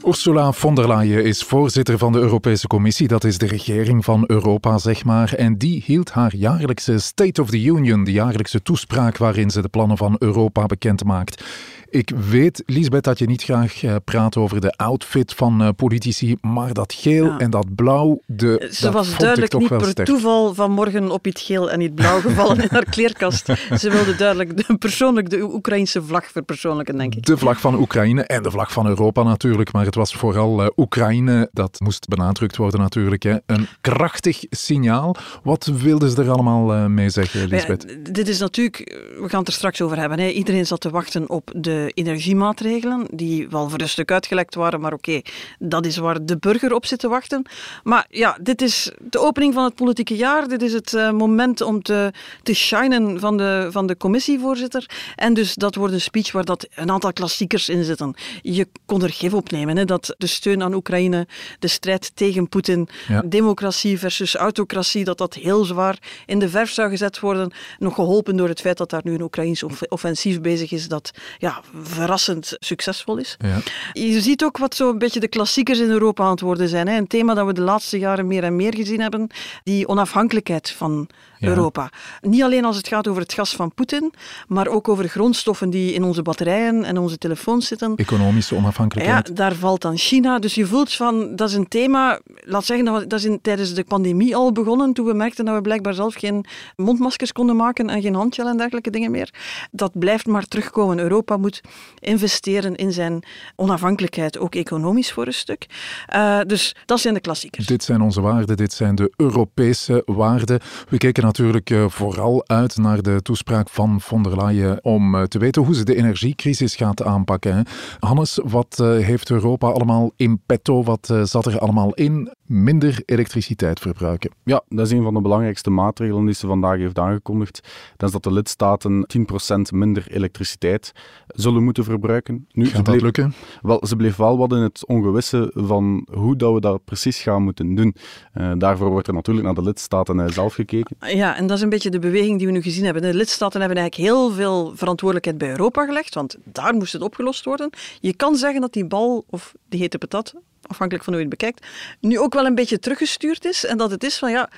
Ursula 0.04 0.52
von 0.52 0.74
der 0.74 0.88
Leyen 0.88 1.24
is 1.24 1.42
voorzitter 1.42 1.98
van 1.98 2.12
de 2.12 2.18
Europese 2.18 2.66
Commissie. 2.66 3.08
Dat 3.08 3.24
is 3.24 3.38
de 3.38 3.46
regering 3.46 4.04
van 4.04 4.24
Europa, 4.26 4.78
zeg 4.78 5.04
maar. 5.04 5.32
En 5.34 5.58
die 5.58 5.82
hield 5.86 6.10
haar 6.10 6.34
jaarlijkse 6.34 6.98
State 6.98 7.42
of 7.42 7.50
the 7.50 7.62
Union, 7.62 8.04
de 8.04 8.12
jaarlijkse 8.12 8.62
toespraak 8.62 9.16
waarin 9.16 9.50
ze 9.50 9.62
de 9.62 9.68
plannen 9.68 9.96
van 9.96 10.16
Europa 10.18 10.66
bekend 10.66 11.04
maakt. 11.04 11.44
Ik 11.90 12.12
weet, 12.30 12.62
Lisbeth, 12.66 13.04
dat 13.04 13.18
je 13.18 13.26
niet 13.26 13.42
graag 13.42 13.82
uh, 13.82 13.96
praat 14.04 14.36
over 14.36 14.60
de 14.60 14.72
outfit 14.76 15.34
van 15.34 15.62
uh, 15.62 15.68
politici, 15.76 16.36
maar 16.40 16.72
dat 16.72 16.92
geel 16.92 17.24
ja. 17.24 17.38
en 17.38 17.50
dat 17.50 17.74
blauw, 17.74 18.20
de, 18.26 18.68
Ze 18.72 18.90
was 18.90 19.16
duidelijk 19.16 19.58
niet 19.58 19.68
per 19.68 19.84
sterk. 19.84 20.06
toeval 20.08 20.54
vanmorgen 20.54 21.10
op 21.10 21.24
het 21.24 21.40
geel 21.40 21.70
en 21.70 21.80
het 21.80 21.94
blauw 21.94 22.20
gevallen 22.20 22.62
in 22.62 22.68
haar 22.70 22.84
kleerkast. 22.96 23.46
Ze 23.78 23.90
wilde 23.90 24.16
duidelijk 24.16 24.66
de, 24.66 24.76
persoonlijk 24.78 25.30
de 25.30 25.42
Oekraïnse 25.42 26.02
vlag 26.02 26.24
verpersoonlijken, 26.24 26.98
denk 26.98 27.14
ik. 27.14 27.26
De 27.26 27.36
vlag 27.36 27.60
van 27.60 27.74
Oekraïne 27.74 28.22
en 28.22 28.42
de 28.42 28.50
vlag 28.50 28.72
van 28.72 28.86
Europa 28.86 29.22
natuurlijk, 29.22 29.72
maar 29.72 29.87
het 29.88 29.96
was 29.96 30.14
vooral 30.14 30.62
uh, 30.62 30.68
Oekraïne, 30.76 31.48
dat 31.52 31.80
moest 31.80 32.08
benadrukt 32.08 32.56
worden 32.56 32.80
natuurlijk. 32.80 33.22
Hè. 33.22 33.36
Een 33.46 33.66
krachtig 33.80 34.44
signaal. 34.50 35.16
Wat 35.42 35.64
wilden 35.64 36.10
ze 36.10 36.22
er 36.22 36.30
allemaal 36.30 36.88
mee 36.88 37.10
zeggen, 37.10 37.48
Lisbeth? 37.48 37.84
Ja, 37.88 38.12
dit 38.12 38.28
is 38.28 38.38
natuurlijk, 38.38 38.76
we 39.20 39.28
gaan 39.28 39.38
het 39.38 39.48
er 39.48 39.54
straks 39.54 39.80
over 39.80 39.98
hebben, 39.98 40.18
hè. 40.18 40.28
iedereen 40.28 40.66
zat 40.66 40.80
te 40.80 40.90
wachten 40.90 41.28
op 41.28 41.50
de 41.56 41.90
energiemaatregelen, 41.94 43.06
die 43.10 43.48
wel 43.48 43.68
voor 43.68 43.80
een 43.80 43.88
stuk 43.88 44.10
uitgelekt 44.10 44.54
waren, 44.54 44.80
maar 44.80 44.92
oké, 44.92 45.08
okay, 45.08 45.24
dat 45.58 45.86
is 45.86 45.96
waar 45.96 46.24
de 46.24 46.36
burger 46.36 46.74
op 46.74 46.86
zit 46.86 46.98
te 46.98 47.08
wachten. 47.08 47.42
Maar 47.82 48.06
ja, 48.10 48.38
dit 48.42 48.62
is 48.62 48.92
de 49.00 49.18
opening 49.18 49.54
van 49.54 49.64
het 49.64 49.74
politieke 49.74 50.16
jaar, 50.16 50.48
dit 50.48 50.62
is 50.62 50.72
het 50.72 50.92
uh, 50.92 51.10
moment 51.10 51.60
om 51.60 51.82
te, 51.82 52.12
te 52.42 52.54
shinen 52.54 53.20
van 53.20 53.36
de, 53.36 53.68
van 53.70 53.86
de 53.86 53.96
commissievoorzitter. 53.96 54.90
En 55.16 55.34
dus 55.34 55.54
dat 55.54 55.74
wordt 55.74 55.94
een 55.94 56.00
speech 56.00 56.32
waar 56.32 56.44
dat 56.44 56.68
een 56.74 56.90
aantal 56.90 57.12
klassiekers 57.12 57.68
in 57.68 57.84
zitten. 57.84 58.14
Je 58.42 58.68
kon 58.86 59.02
er 59.02 59.10
gif 59.10 59.34
op 59.34 59.50
nemen, 59.50 59.77
hè, 59.78 59.84
dat 59.84 60.14
de 60.18 60.26
steun 60.26 60.62
aan 60.62 60.74
Oekraïne, 60.74 61.26
de 61.58 61.68
strijd 61.68 62.10
tegen 62.14 62.48
Poetin, 62.48 62.88
ja. 63.08 63.22
democratie 63.26 63.98
versus 63.98 64.34
autocratie, 64.34 65.04
dat 65.04 65.18
dat 65.18 65.34
heel 65.34 65.64
zwaar 65.64 65.98
in 66.26 66.38
de 66.38 66.48
verf 66.48 66.70
zou 66.70 66.90
gezet 66.90 67.20
worden. 67.20 67.52
Nog 67.78 67.94
geholpen 67.94 68.36
door 68.36 68.48
het 68.48 68.60
feit 68.60 68.78
dat 68.78 68.90
daar 68.90 69.00
nu 69.04 69.14
een 69.14 69.22
Oekraïns 69.22 69.62
offensief 69.88 70.40
bezig 70.40 70.72
is, 70.72 70.88
dat 70.88 71.10
ja, 71.38 71.60
verrassend 71.82 72.56
succesvol 72.58 73.16
is. 73.16 73.36
Ja. 73.38 73.58
Je 73.92 74.20
ziet 74.20 74.44
ook 74.44 74.58
wat 74.58 74.74
zo'n 74.74 74.98
beetje 74.98 75.20
de 75.20 75.28
klassiekers 75.28 75.78
in 75.78 75.90
Europa 75.90 76.24
aan 76.24 76.30
het 76.30 76.40
worden 76.40 76.68
zijn. 76.68 76.88
Hè. 76.88 76.96
Een 76.96 77.06
thema 77.06 77.34
dat 77.34 77.46
we 77.46 77.52
de 77.52 77.60
laatste 77.60 77.98
jaren 77.98 78.26
meer 78.26 78.44
en 78.44 78.56
meer 78.56 78.74
gezien 78.74 79.00
hebben, 79.00 79.30
die 79.64 79.88
onafhankelijkheid 79.88 80.70
van 80.70 81.08
ja. 81.38 81.48
Europa. 81.48 81.90
Niet 82.20 82.42
alleen 82.42 82.64
als 82.64 82.76
het 82.76 82.88
gaat 82.88 83.08
over 83.08 83.22
het 83.22 83.32
gas 83.32 83.56
van 83.56 83.74
Poetin, 83.74 84.12
maar 84.48 84.66
ook 84.66 84.88
over 84.88 85.08
grondstoffen 85.08 85.70
die 85.70 85.92
in 85.92 86.04
onze 86.04 86.22
batterijen 86.22 86.84
en 86.84 86.98
onze 86.98 87.18
telefoons 87.18 87.66
zitten. 87.66 87.96
Economische 87.96 88.54
onafhankelijkheid. 88.54 89.28
Ja, 89.28 89.34
daar 89.34 89.54
valt 89.54 89.82
dan 89.82 89.96
China. 89.96 90.38
Dus 90.38 90.54
je 90.54 90.66
voelt 90.66 90.92
van, 90.92 91.36
dat 91.36 91.48
is 91.48 91.54
een 91.54 91.68
thema, 91.68 92.20
laat 92.40 92.64
zeggen, 92.64 93.08
dat 93.08 93.12
is 93.12 93.24
in, 93.24 93.40
tijdens 93.40 93.74
de 93.74 93.84
pandemie 93.84 94.36
al 94.36 94.52
begonnen, 94.52 94.92
toen 94.92 95.06
we 95.06 95.14
merkten 95.14 95.44
dat 95.44 95.54
we 95.54 95.60
blijkbaar 95.60 95.94
zelf 95.94 96.14
geen 96.14 96.44
mondmaskers 96.76 97.32
konden 97.32 97.56
maken 97.56 97.88
en 97.90 98.02
geen 98.02 98.14
handgel 98.14 98.48
en 98.48 98.56
dergelijke 98.56 98.90
dingen 98.90 99.10
meer. 99.10 99.34
Dat 99.70 99.98
blijft 99.98 100.26
maar 100.26 100.44
terugkomen. 100.44 100.98
Europa 100.98 101.36
moet 101.36 101.60
investeren 101.98 102.76
in 102.76 102.92
zijn 102.92 103.22
onafhankelijkheid, 103.56 104.38
ook 104.38 104.54
economisch 104.54 105.12
voor 105.12 105.26
een 105.26 105.32
stuk. 105.32 105.66
Uh, 106.14 106.40
dus 106.46 106.76
dat 106.86 107.00
zijn 107.00 107.14
de 107.14 107.20
klassiekers. 107.20 107.66
Dit 107.66 107.84
zijn 107.84 108.00
onze 108.00 108.20
waarden, 108.20 108.56
dit 108.56 108.72
zijn 108.72 108.94
de 108.94 109.12
Europese 109.16 110.02
waarden. 110.06 110.60
We 110.88 110.96
keken 110.96 111.24
natuurlijk 111.28 111.70
uh, 111.70 111.88
vooral 111.88 112.44
uit 112.46 112.76
naar 112.76 113.02
de 113.02 113.22
toespraak 113.22 113.68
van 113.68 114.00
von 114.00 114.22
der 114.22 114.36
Leyen 114.36 114.84
om 114.84 115.14
uh, 115.14 115.22
te 115.22 115.38
weten 115.38 115.62
hoe 115.62 115.74
ze 115.74 115.84
de 115.84 115.96
energiecrisis 115.96 116.76
gaat 116.76 117.02
aanpakken. 117.02 117.54
Hè. 117.54 117.62
Hannes, 117.98 118.40
wat 118.44 118.76
heeft 118.78 119.30
Europa 119.30 119.68
allemaal 119.68 120.12
in 120.16 120.40
petto? 120.46 120.82
Wat 120.82 121.12
zat 121.22 121.46
er 121.46 121.58
allemaal 121.58 121.94
in? 121.94 122.32
Minder 122.46 123.02
elektriciteit 123.04 123.80
verbruiken. 123.80 124.30
Ja, 124.44 124.62
dat 124.68 124.86
is 124.86 124.92
een 124.92 125.02
van 125.02 125.14
de 125.14 125.20
belangrijkste 125.20 125.70
maatregelen 125.70 126.24
die 126.24 126.34
ze 126.34 126.46
vandaag 126.46 126.78
heeft 126.78 126.98
aangekondigd. 126.98 127.68
Dat 127.96 128.08
is 128.08 128.12
dat 128.12 128.22
de 128.22 128.32
lidstaten 128.32 129.06
10% 129.52 129.60
minder 129.74 130.06
elektriciteit 130.10 130.92
zullen 131.26 131.64
moeten 131.64 131.84
verbruiken. 131.84 132.46
Nu, 132.52 132.66
Gaat 132.66 132.86
dat 132.86 133.00
lukken? 133.00 133.34
Wel, 133.62 133.86
ze 133.86 133.96
bleef 133.96 134.16
wel 134.16 134.38
wat 134.38 134.52
in 134.52 134.58
het 134.58 134.86
ongewisse 134.86 135.50
van 135.54 136.06
hoe 136.10 136.36
dat 136.36 136.54
we 136.54 136.60
dat 136.60 136.84
precies 136.84 137.22
gaan 137.22 137.42
moeten 137.42 137.74
doen. 137.74 137.94
Uh, 138.34 138.52
daarvoor 138.58 138.90
wordt 138.90 139.08
er 139.08 139.14
natuurlijk 139.14 139.46
naar 139.46 139.54
de 139.54 139.62
lidstaten 139.62 140.32
zelf 140.32 140.54
gekeken. 140.54 140.96
Ja, 141.18 141.36
en 141.36 141.46
dat 141.46 141.56
is 141.56 141.62
een 141.62 141.68
beetje 141.68 141.90
de 141.90 141.98
beweging 141.98 142.38
die 142.38 142.46
we 142.46 142.52
nu 142.52 142.62
gezien 142.62 142.84
hebben. 142.84 143.02
De 143.02 143.14
lidstaten 143.14 143.60
hebben 143.60 143.78
eigenlijk 143.78 144.08
heel 144.10 144.30
veel 144.30 144.72
verantwoordelijkheid 144.76 145.38
bij 145.38 145.50
Europa 145.50 145.84
gelegd, 145.84 146.14
want 146.14 146.36
daar 146.44 146.74
moest 146.74 146.92
het 146.92 147.02
opgelost 147.02 147.44
worden. 147.44 147.70
Je 148.00 148.14
kan 148.14 148.36
zeggen 148.36 148.60
dat 148.60 148.72
die 148.72 148.84
bal, 148.84 149.24
of 149.30 149.54
die 149.68 149.80
hete 149.80 149.98
patat, 149.98 150.34
afhankelijk 150.62 151.04
van 151.04 151.12
hoe 151.12 151.22
je 151.22 151.28
het 151.28 151.38
bekijkt, 151.38 151.66
nu 152.00 152.18
ook 152.18 152.34
wel 152.34 152.46
een 152.46 152.54
beetje 152.54 152.78
teruggestuurd 152.78 153.44
is. 153.44 153.64
En 153.64 153.78
dat 153.78 153.90
het 153.90 154.04
is 154.04 154.18
van 154.18 154.30
ja, 154.30 154.50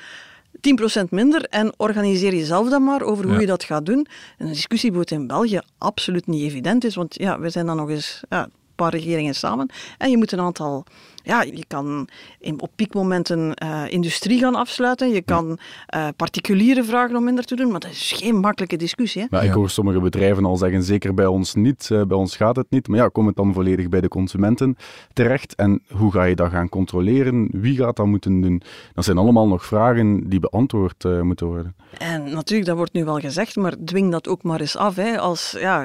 10% 1.01 1.05
minder 1.11 1.45
en 1.45 1.73
organiseer 1.77 2.35
jezelf 2.35 2.69
dan 2.69 2.85
maar 2.85 3.03
over 3.03 3.25
hoe 3.25 3.35
ja. 3.35 3.41
je 3.41 3.47
dat 3.47 3.65
gaat 3.65 3.87
doen. 3.87 4.07
En 4.39 4.47
een 4.47 4.53
discussieboot 4.53 5.11
in 5.11 5.27
België 5.27 5.61
absoluut 5.79 6.27
niet 6.27 6.43
evident 6.43 6.85
is, 6.85 6.95
want 6.95 7.15
ja, 7.15 7.41
we 7.41 7.51
zijn 7.51 7.67
dan 7.67 7.77
nog 7.77 7.91
eens 7.91 8.21
ja, 8.29 8.43
een 8.43 8.51
paar 8.75 8.91
regeringen 8.91 9.35
samen 9.35 9.71
en 9.99 10.11
je 10.11 10.17
moet 10.17 10.33
een 10.33 10.41
aantal 10.41 10.85
ja, 11.23 11.43
je 11.43 11.65
kan 11.67 12.09
in, 12.39 12.61
op 12.61 12.71
piekmomenten 12.77 13.53
uh, 13.63 13.83
industrie 13.89 14.39
gaan 14.39 14.55
afsluiten. 14.55 15.11
Je 15.11 15.23
kan 15.23 15.59
uh, 15.95 16.09
particulieren 16.17 16.85
vragen 16.85 17.17
om 17.17 17.25
minder 17.25 17.45
te 17.45 17.57
doen. 17.57 17.71
Maar 17.71 17.81
dat 17.81 17.91
is 17.91 18.13
geen 18.17 18.37
makkelijke 18.37 18.77
discussie. 18.77 19.23
Hè? 19.23 19.27
Maar 19.31 19.45
ik 19.45 19.53
hoor 19.53 19.71
sommige 19.71 20.01
bedrijven 20.01 20.45
al 20.45 20.57
zeggen, 20.57 20.83
zeker 20.83 21.15
bij 21.15 21.27
ons 21.27 21.55
niet. 21.55 21.89
Uh, 21.93 22.03
bij 22.03 22.17
ons 22.17 22.37
gaat 22.37 22.57
het 22.57 22.67
niet. 22.71 22.89
Maar 22.89 22.99
ja, 22.99 23.09
komt 23.09 23.27
het 23.27 23.37
dan 23.37 23.53
volledig 23.53 23.89
bij 23.89 24.01
de 24.01 24.09
consumenten 24.09 24.77
terecht? 25.13 25.55
En 25.55 25.83
hoe 25.89 26.13
ga 26.13 26.25
je 26.25 26.35
dat 26.35 26.51
gaan 26.51 26.69
controleren? 26.69 27.49
Wie 27.53 27.77
gaat 27.77 27.97
dat 27.97 28.07
moeten 28.07 28.41
doen? 28.41 28.63
Dat 28.95 29.05
zijn 29.05 29.19
allemaal 29.19 29.49
nog 29.49 29.65
vragen 29.65 30.29
die 30.29 30.41
beantwoord 30.41 31.05
moeten 31.23 31.47
worden. 31.47 31.75
En 31.99 32.31
natuurlijk, 32.31 32.69
dat 32.69 32.77
wordt 32.77 32.93
nu 32.93 33.05
wel 33.05 33.19
gezegd, 33.19 33.57
maar 33.57 33.75
dwing 33.85 34.11
dat 34.11 34.29
ook 34.29 34.43
maar 34.43 34.61
eens 34.61 34.77
af. 34.77 34.97
Hè. 34.97 35.19
Als, 35.19 35.57
ja, 35.59 35.85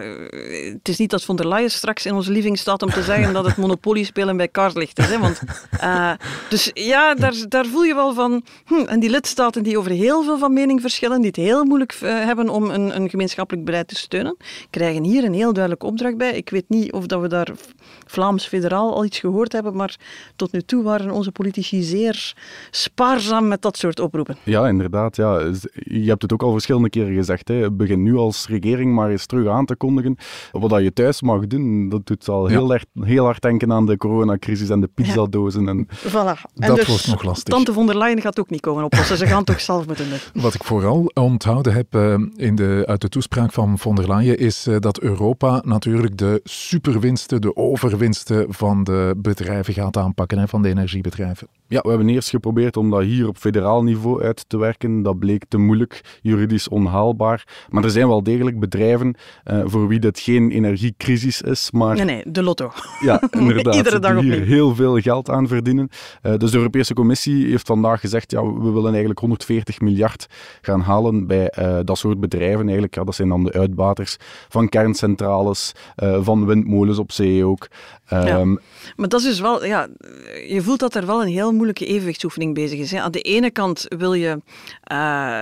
het 0.74 0.90
is 0.90 0.98
niet 0.98 1.10
dat 1.10 1.24
von 1.24 1.36
der 1.36 1.48
Leyen 1.48 1.72
straks 1.72 2.06
in 2.06 2.14
onze 2.14 2.32
living 2.32 2.58
staat 2.58 2.82
om 2.82 2.90
te 2.90 3.04
zeggen 3.04 3.34
dat 3.34 3.46
het 3.46 3.58
monopolie 3.58 4.06
spelen 4.06 4.38
bij 4.38 4.48
kaartlicht 4.48 5.00
is. 5.00 5.10
Hè. 5.10 5.18
Uh, 5.84 6.12
dus 6.50 6.72
ja, 6.74 7.16
daar, 7.16 7.46
daar 7.48 7.66
voel 7.66 7.84
je 7.84 7.96
wel 7.96 8.14
van. 8.14 8.44
Hm, 8.66 8.86
en 8.86 9.00
die 9.00 9.10
lidstaten 9.10 9.64
die 9.64 9.78
over 9.78 9.92
heel 9.92 10.24
veel 10.24 10.38
van 10.38 10.54
mening 10.54 10.82
verschillen, 10.82 11.18
die 11.18 11.28
het 11.28 11.36
heel 11.36 11.64
moeilijk 11.64 12.00
uh, 12.04 12.10
hebben 12.26 12.50
om 12.50 12.70
een, 12.70 12.96
een 12.96 13.10
gemeenschappelijk 13.10 13.66
beleid 13.66 13.88
te 13.88 13.96
steunen, 13.96 14.38
krijgen 14.70 15.04
hier 15.04 15.24
een 15.24 15.34
heel 15.34 15.54
duidelijke 15.54 15.86
opdracht 15.86 16.18
bij. 16.18 16.32
Ik 16.32 16.50
weet 16.50 16.66
niet 16.68 16.92
of 16.92 17.06
dat 17.06 17.22
we 17.22 17.28
daar 17.28 17.48
Vlaams 18.16 18.48
federaal 18.48 18.96
al 18.96 19.06
iets 19.06 19.20
gehoord 19.20 19.52
hebben, 19.52 19.76
maar 19.76 19.96
tot 20.36 20.52
nu 20.52 20.62
toe 20.62 20.84
waren 20.84 21.12
onze 21.12 21.32
politici 21.32 21.82
zeer 21.82 22.34
spaarzaam 22.72 23.48
met 23.48 23.62
dat 23.62 23.78
soort 23.78 24.00
oproepen. 24.00 24.38
Ja, 24.44 24.68
inderdaad. 24.68 25.16
Ja. 25.16 25.40
Je 25.74 26.10
hebt 26.10 26.22
het 26.22 26.34
ook 26.34 26.44
al 26.44 26.52
verschillende 26.52 26.90
keren 26.90 27.14
gezegd. 27.14 27.48
Hè. 27.48 27.72
Begin 27.72 28.04
nu 28.04 28.16
als 28.16 28.48
regering 28.48 28.94
maar 28.94 29.10
eens 29.10 29.26
terug 29.26 29.48
aan 29.48 29.66
te 29.66 29.76
kondigen 29.76 30.18
wat 30.52 30.70
dat 30.70 30.82
je 30.82 30.94
thuis 30.94 31.22
mag 31.22 31.48
doen. 31.48 31.90
Dat 31.90 32.08
doet 32.08 32.28
al 32.30 32.46
heel, 32.46 32.68
ja. 32.68 32.74
erg, 32.74 32.84
heel 33.00 33.24
hard 33.24 33.42
denken 33.42 33.72
aan 33.72 33.86
de 33.86 33.98
coronacrisis 33.98 34.70
en 34.70 34.82
de 34.82 34.88
pizza 34.88 35.12
pizzadozen. 35.12 35.68
En... 35.68 35.88
Voilà. 36.08 36.42
En 36.56 36.68
Dat 36.68 36.76
dus 36.76 36.88
wordt 36.88 37.08
nog 37.08 37.24
lastig. 37.24 37.54
Tante 37.54 37.74
von 37.74 37.86
der 37.86 37.98
Leyen 37.98 38.22
gaat 38.22 38.40
ook 38.40 38.50
niet 38.50 38.62
komen 38.62 38.84
oplossen. 38.84 39.18
Ze 39.18 39.26
gaan 39.26 39.38
het 39.38 39.46
toch 39.46 39.62
zelf 39.72 39.88
moeten 39.88 40.10
doen. 40.10 40.44
Wat 40.44 40.54
ik 40.54 40.64
vooral 40.64 41.12
onthouden 41.14 41.74
heb 41.74 41.96
eh, 41.96 42.14
in 42.36 42.56
de, 42.56 42.84
uit 42.86 43.02
de 43.02 43.10
toespraak 43.10 43.54
van 43.54 43.80
von 43.80 43.96
der 43.96 44.08
Leyen 44.08 44.38
is 44.38 44.68
eh, 44.68 44.76
dat 44.80 45.00
Europa 45.00 45.62
natuurlijk 45.66 46.18
de 46.18 46.40
superwinsten, 46.44 47.42
de 47.42 47.56
overwinsten 47.56 48.04
van 48.48 48.84
de 48.84 49.14
bedrijven 49.18 49.74
gaat 49.74 49.98
aanpakken, 49.98 50.38
hè, 50.38 50.48
van 50.48 50.62
de 50.62 50.70
energiebedrijven. 50.70 51.48
Ja, 51.68 51.82
we 51.82 51.90
hebben 51.90 52.10
eerst 52.10 52.30
geprobeerd 52.30 52.78
om 52.78 52.90
dat 52.90 53.02
hier 53.02 53.28
op 53.28 53.38
federaal 53.38 53.84
niveau 53.84 54.24
uit 54.24 54.50
te 54.50 54.58
werken. 54.58 55.04
Dat 55.04 55.20
bleek 55.20 55.46
te 55.48 55.58
moeilijk, 55.58 56.20
juridisch 56.22 56.68
onhaalbaar. 56.68 57.66
Maar 57.70 57.84
er 57.84 57.90
zijn 57.90 58.08
wel 58.08 58.24
degelijk 58.24 58.60
bedrijven 58.60 59.16
eh, 59.44 59.62
voor 59.66 59.88
wie 59.88 60.00
dit 60.00 60.20
geen 60.20 60.52
energiecrisis 60.52 61.42
is, 61.42 61.72
maar 61.72 61.96
Nee, 61.96 62.06
nee, 62.06 62.24
de 62.28 62.44
lotto. 62.44 62.72
Ja, 63.00 63.22
inderdaad. 63.40 63.76
Iedere 63.76 64.00
dag 64.00 64.14
die 64.14 64.22
hier 64.22 64.34
opnieuw. 64.34 64.48
heel 64.56 64.76
veel 64.76 65.00
geld 65.00 65.30
aan 65.30 65.48
verdienen. 65.48 65.90
Eh, 66.22 66.38
dus 66.38 66.52
de 66.52 66.58
Europese 66.58 66.94
Commissie 66.94 67.48
heeft 67.48 67.68
vandaag 67.68 68.00
gezegd, 68.00 68.32
ja, 68.32 68.54
we 68.54 68.72
willen 68.72 68.90
eigenlijk 68.90 69.20
140 69.20 69.80
miljard 69.80 70.28
gaan 70.62 70.82
halen 70.82 71.28
bij 71.28 71.50
eh, 71.50 71.80
dat 71.84 71.98
soort 71.98 72.20
bedrijven. 72.20 72.64
Eigenlijk, 72.64 72.96
ja, 72.96 73.04
dat 73.04 73.16
zijn 73.16 73.30
dan 73.30 73.44
de 73.44 73.52
uitbaters 73.54 74.18
van 74.50 74.70
kerncentrales, 74.70 75.72
van 76.22 76.46
windmolens 76.46 76.98
op 76.98 77.12
zee 77.12 77.46
ook. 77.46 77.68
Ehm, 78.06 78.56
Maar 78.96 79.08
dat 79.08 79.20
is 79.20 79.26
dus 79.26 79.40
wel, 79.40 79.66
ja, 79.66 79.88
je 80.48 80.62
voelt 80.62 80.80
dat 80.80 80.96
er 80.96 81.06
wel 81.06 81.22
een 81.22 81.28
heel 81.28 81.54
moeilijke 81.56 81.86
evenwichtsoefening 81.86 82.54
bezig 82.54 82.80
is. 82.80 82.92
Hè. 82.92 83.02
Aan 83.02 83.12
de 83.12 83.22
ene 83.22 83.52
kant 83.52 83.86
wil 83.88 84.14
je 84.14 84.42
eh, 84.84 85.40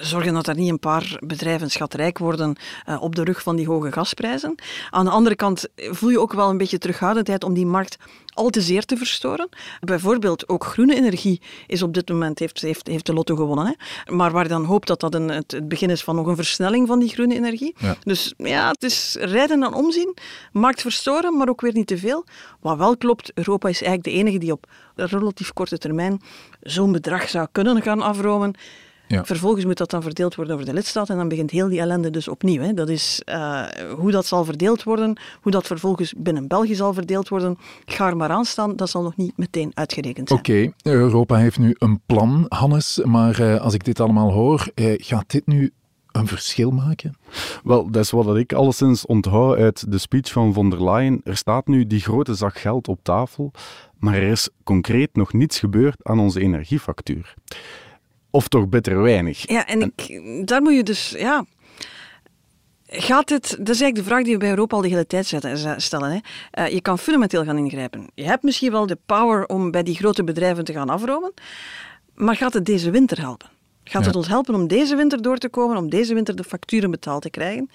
zorgen 0.00 0.34
dat 0.34 0.46
er 0.46 0.56
niet 0.56 0.70
een 0.70 0.78
paar 0.78 1.16
bedrijven 1.20 1.70
schatrijk 1.70 2.18
worden 2.18 2.56
eh, 2.84 3.02
op 3.02 3.14
de 3.14 3.24
rug 3.24 3.42
van 3.42 3.56
die 3.56 3.66
hoge 3.66 3.92
gasprijzen. 3.92 4.54
Aan 4.90 5.04
de 5.04 5.10
andere 5.10 5.36
kant 5.36 5.66
voel 5.76 6.10
je 6.10 6.20
ook 6.20 6.32
wel 6.32 6.50
een 6.50 6.58
beetje 6.58 6.78
terughoudendheid 6.78 7.44
om 7.44 7.54
die 7.54 7.66
markt 7.66 7.98
al 8.38 8.50
te 8.50 8.60
zeer 8.60 8.84
te 8.84 8.96
verstoren. 8.96 9.48
Bijvoorbeeld 9.80 10.48
ook 10.48 10.64
groene 10.64 10.94
energie 10.94 11.40
is 11.66 11.82
op 11.82 11.94
dit 11.94 12.08
moment, 12.08 12.38
heeft, 12.38 12.60
heeft, 12.60 12.86
heeft 12.86 13.06
de 13.06 13.12
lotto 13.12 13.36
gewonnen. 13.36 13.66
Hè. 13.66 14.14
Maar 14.14 14.30
waar 14.30 14.48
dan 14.48 14.64
hoopt 14.64 14.86
dat 14.86 15.00
dat 15.00 15.14
een, 15.14 15.28
het, 15.28 15.50
het 15.50 15.68
begin 15.68 15.90
is 15.90 16.02
van 16.02 16.16
nog 16.16 16.26
een 16.26 16.36
versnelling 16.36 16.86
van 16.86 16.98
die 16.98 17.08
groene 17.08 17.34
energie. 17.34 17.74
Ja. 17.78 17.96
Dus 18.02 18.34
ja, 18.36 18.68
het 18.68 18.82
is 18.82 19.16
rijden 19.20 19.62
en 19.62 19.74
omzien, 19.74 20.16
markt 20.52 20.80
verstoren, 20.80 21.36
maar 21.36 21.48
ook 21.48 21.60
weer 21.60 21.74
niet 21.74 21.86
te 21.86 21.98
veel. 21.98 22.24
Wat 22.60 22.78
wel 22.78 22.96
klopt, 22.96 23.30
Europa 23.34 23.68
is 23.68 23.82
eigenlijk 23.82 24.14
de 24.14 24.22
enige 24.22 24.38
die 24.38 24.52
op 24.52 24.66
relatief 24.94 25.52
korte 25.52 25.78
termijn 25.78 26.20
zo'n 26.60 26.92
bedrag 26.92 27.28
zou 27.28 27.46
kunnen 27.52 27.82
gaan 27.82 28.02
afromen. 28.02 28.54
Ja. 29.08 29.24
Vervolgens 29.24 29.64
moet 29.64 29.78
dat 29.78 29.90
dan 29.90 30.02
verdeeld 30.02 30.34
worden 30.34 30.54
over 30.54 30.66
de 30.66 30.72
lidstaten 30.72 31.12
en 31.12 31.20
dan 31.20 31.28
begint 31.28 31.50
heel 31.50 31.68
die 31.68 31.80
ellende 31.80 32.10
dus 32.10 32.28
opnieuw. 32.28 32.62
Hè. 32.62 32.74
Dat 32.74 32.88
is 32.88 33.22
eh, 33.24 33.62
hoe 33.96 34.10
dat 34.10 34.26
zal 34.26 34.44
verdeeld 34.44 34.82
worden, 34.82 35.20
hoe 35.40 35.52
dat 35.52 35.66
vervolgens 35.66 36.14
binnen 36.16 36.48
België 36.48 36.74
zal 36.74 36.94
verdeeld 36.94 37.28
worden. 37.28 37.58
Ga 37.84 38.08
er 38.08 38.16
maar 38.16 38.30
aan 38.30 38.44
staan, 38.44 38.76
dat 38.76 38.90
zal 38.90 39.02
nog 39.02 39.16
niet 39.16 39.36
meteen 39.36 39.70
uitgerekend 39.74 40.28
zijn. 40.28 40.40
Oké, 40.40 40.72
Europa 40.82 41.36
heeft 41.36 41.58
nu 41.58 41.74
een 41.78 42.00
plan, 42.06 42.46
Hannes, 42.48 43.00
maar 43.04 43.40
eh, 43.40 43.60
als 43.60 43.74
ik 43.74 43.84
dit 43.84 44.00
allemaal 44.00 44.32
hoor, 44.32 44.70
eh, 44.74 44.94
gaat 44.96 45.30
dit 45.30 45.46
nu 45.46 45.72
een 46.12 46.26
verschil 46.26 46.70
maken? 46.70 47.16
Wel, 47.64 47.90
dat 47.90 48.04
is 48.04 48.10
wat 48.10 48.36
ik 48.36 48.52
alleszins 48.52 49.06
onthoud 49.06 49.56
uit 49.56 49.92
de 49.92 49.98
speech 49.98 50.32
van 50.32 50.52
von 50.52 50.70
der 50.70 50.84
Leyen. 50.84 51.20
Er 51.24 51.36
staat 51.36 51.66
nu 51.66 51.86
die 51.86 52.00
grote 52.00 52.34
zak 52.34 52.58
geld 52.58 52.88
op 52.88 52.98
tafel, 53.02 53.52
maar 53.98 54.14
er 54.14 54.22
is 54.22 54.48
concreet 54.64 55.16
nog 55.16 55.32
niets 55.32 55.58
gebeurd 55.58 56.04
aan 56.04 56.18
onze 56.18 56.40
energiefactuur. 56.40 57.34
Of 58.38 58.48
toch 58.48 58.68
bitter 58.68 59.02
weinig. 59.02 59.48
Ja, 59.50 59.66
en 59.66 59.80
ik, 59.82 60.20
daar 60.46 60.62
moet 60.62 60.74
je 60.74 60.82
dus, 60.82 61.14
ja. 61.18 61.44
Gaat 62.86 63.28
dit, 63.28 63.42
dat 63.50 63.68
is 63.74 63.80
eigenlijk 63.80 63.94
de 63.94 64.02
vraag 64.02 64.22
die 64.24 64.32
we 64.32 64.38
bij 64.38 64.48
Europa 64.50 64.76
al 64.76 64.82
de 64.82 64.88
hele 64.88 65.06
tijd 65.06 65.26
zetten- 65.26 65.80
stellen. 65.80 66.10
Hè. 66.10 66.18
Eh, 66.50 66.72
je 66.72 66.80
kan 66.80 66.98
fundamenteel 66.98 67.44
gaan 67.44 67.58
ingrijpen. 67.58 68.06
Je 68.14 68.24
hebt 68.24 68.42
misschien 68.42 68.70
wel 68.70 68.86
de 68.86 68.98
power 69.06 69.46
om 69.46 69.70
bij 69.70 69.82
die 69.82 69.94
grote 69.94 70.24
bedrijven 70.24 70.64
te 70.64 70.72
gaan 70.72 70.88
afromen, 70.88 71.32
maar 72.14 72.36
gaat 72.36 72.52
het 72.52 72.64
deze 72.66 72.90
winter 72.90 73.20
helpen? 73.20 73.48
Gaat 73.84 74.00
Ja. 74.02 74.06
het 74.08 74.16
ons 74.16 74.28
helpen 74.28 74.54
om 74.54 74.66
deze 74.66 74.96
winter 74.96 75.22
door 75.22 75.36
te 75.38 75.48
komen, 75.48 75.76
om 75.76 75.90
deze 75.90 76.14
winter 76.14 76.36
de 76.36 76.44
facturen 76.44 76.90
betaald 76.90 77.22
te 77.22 77.30
krijgen? 77.30 77.70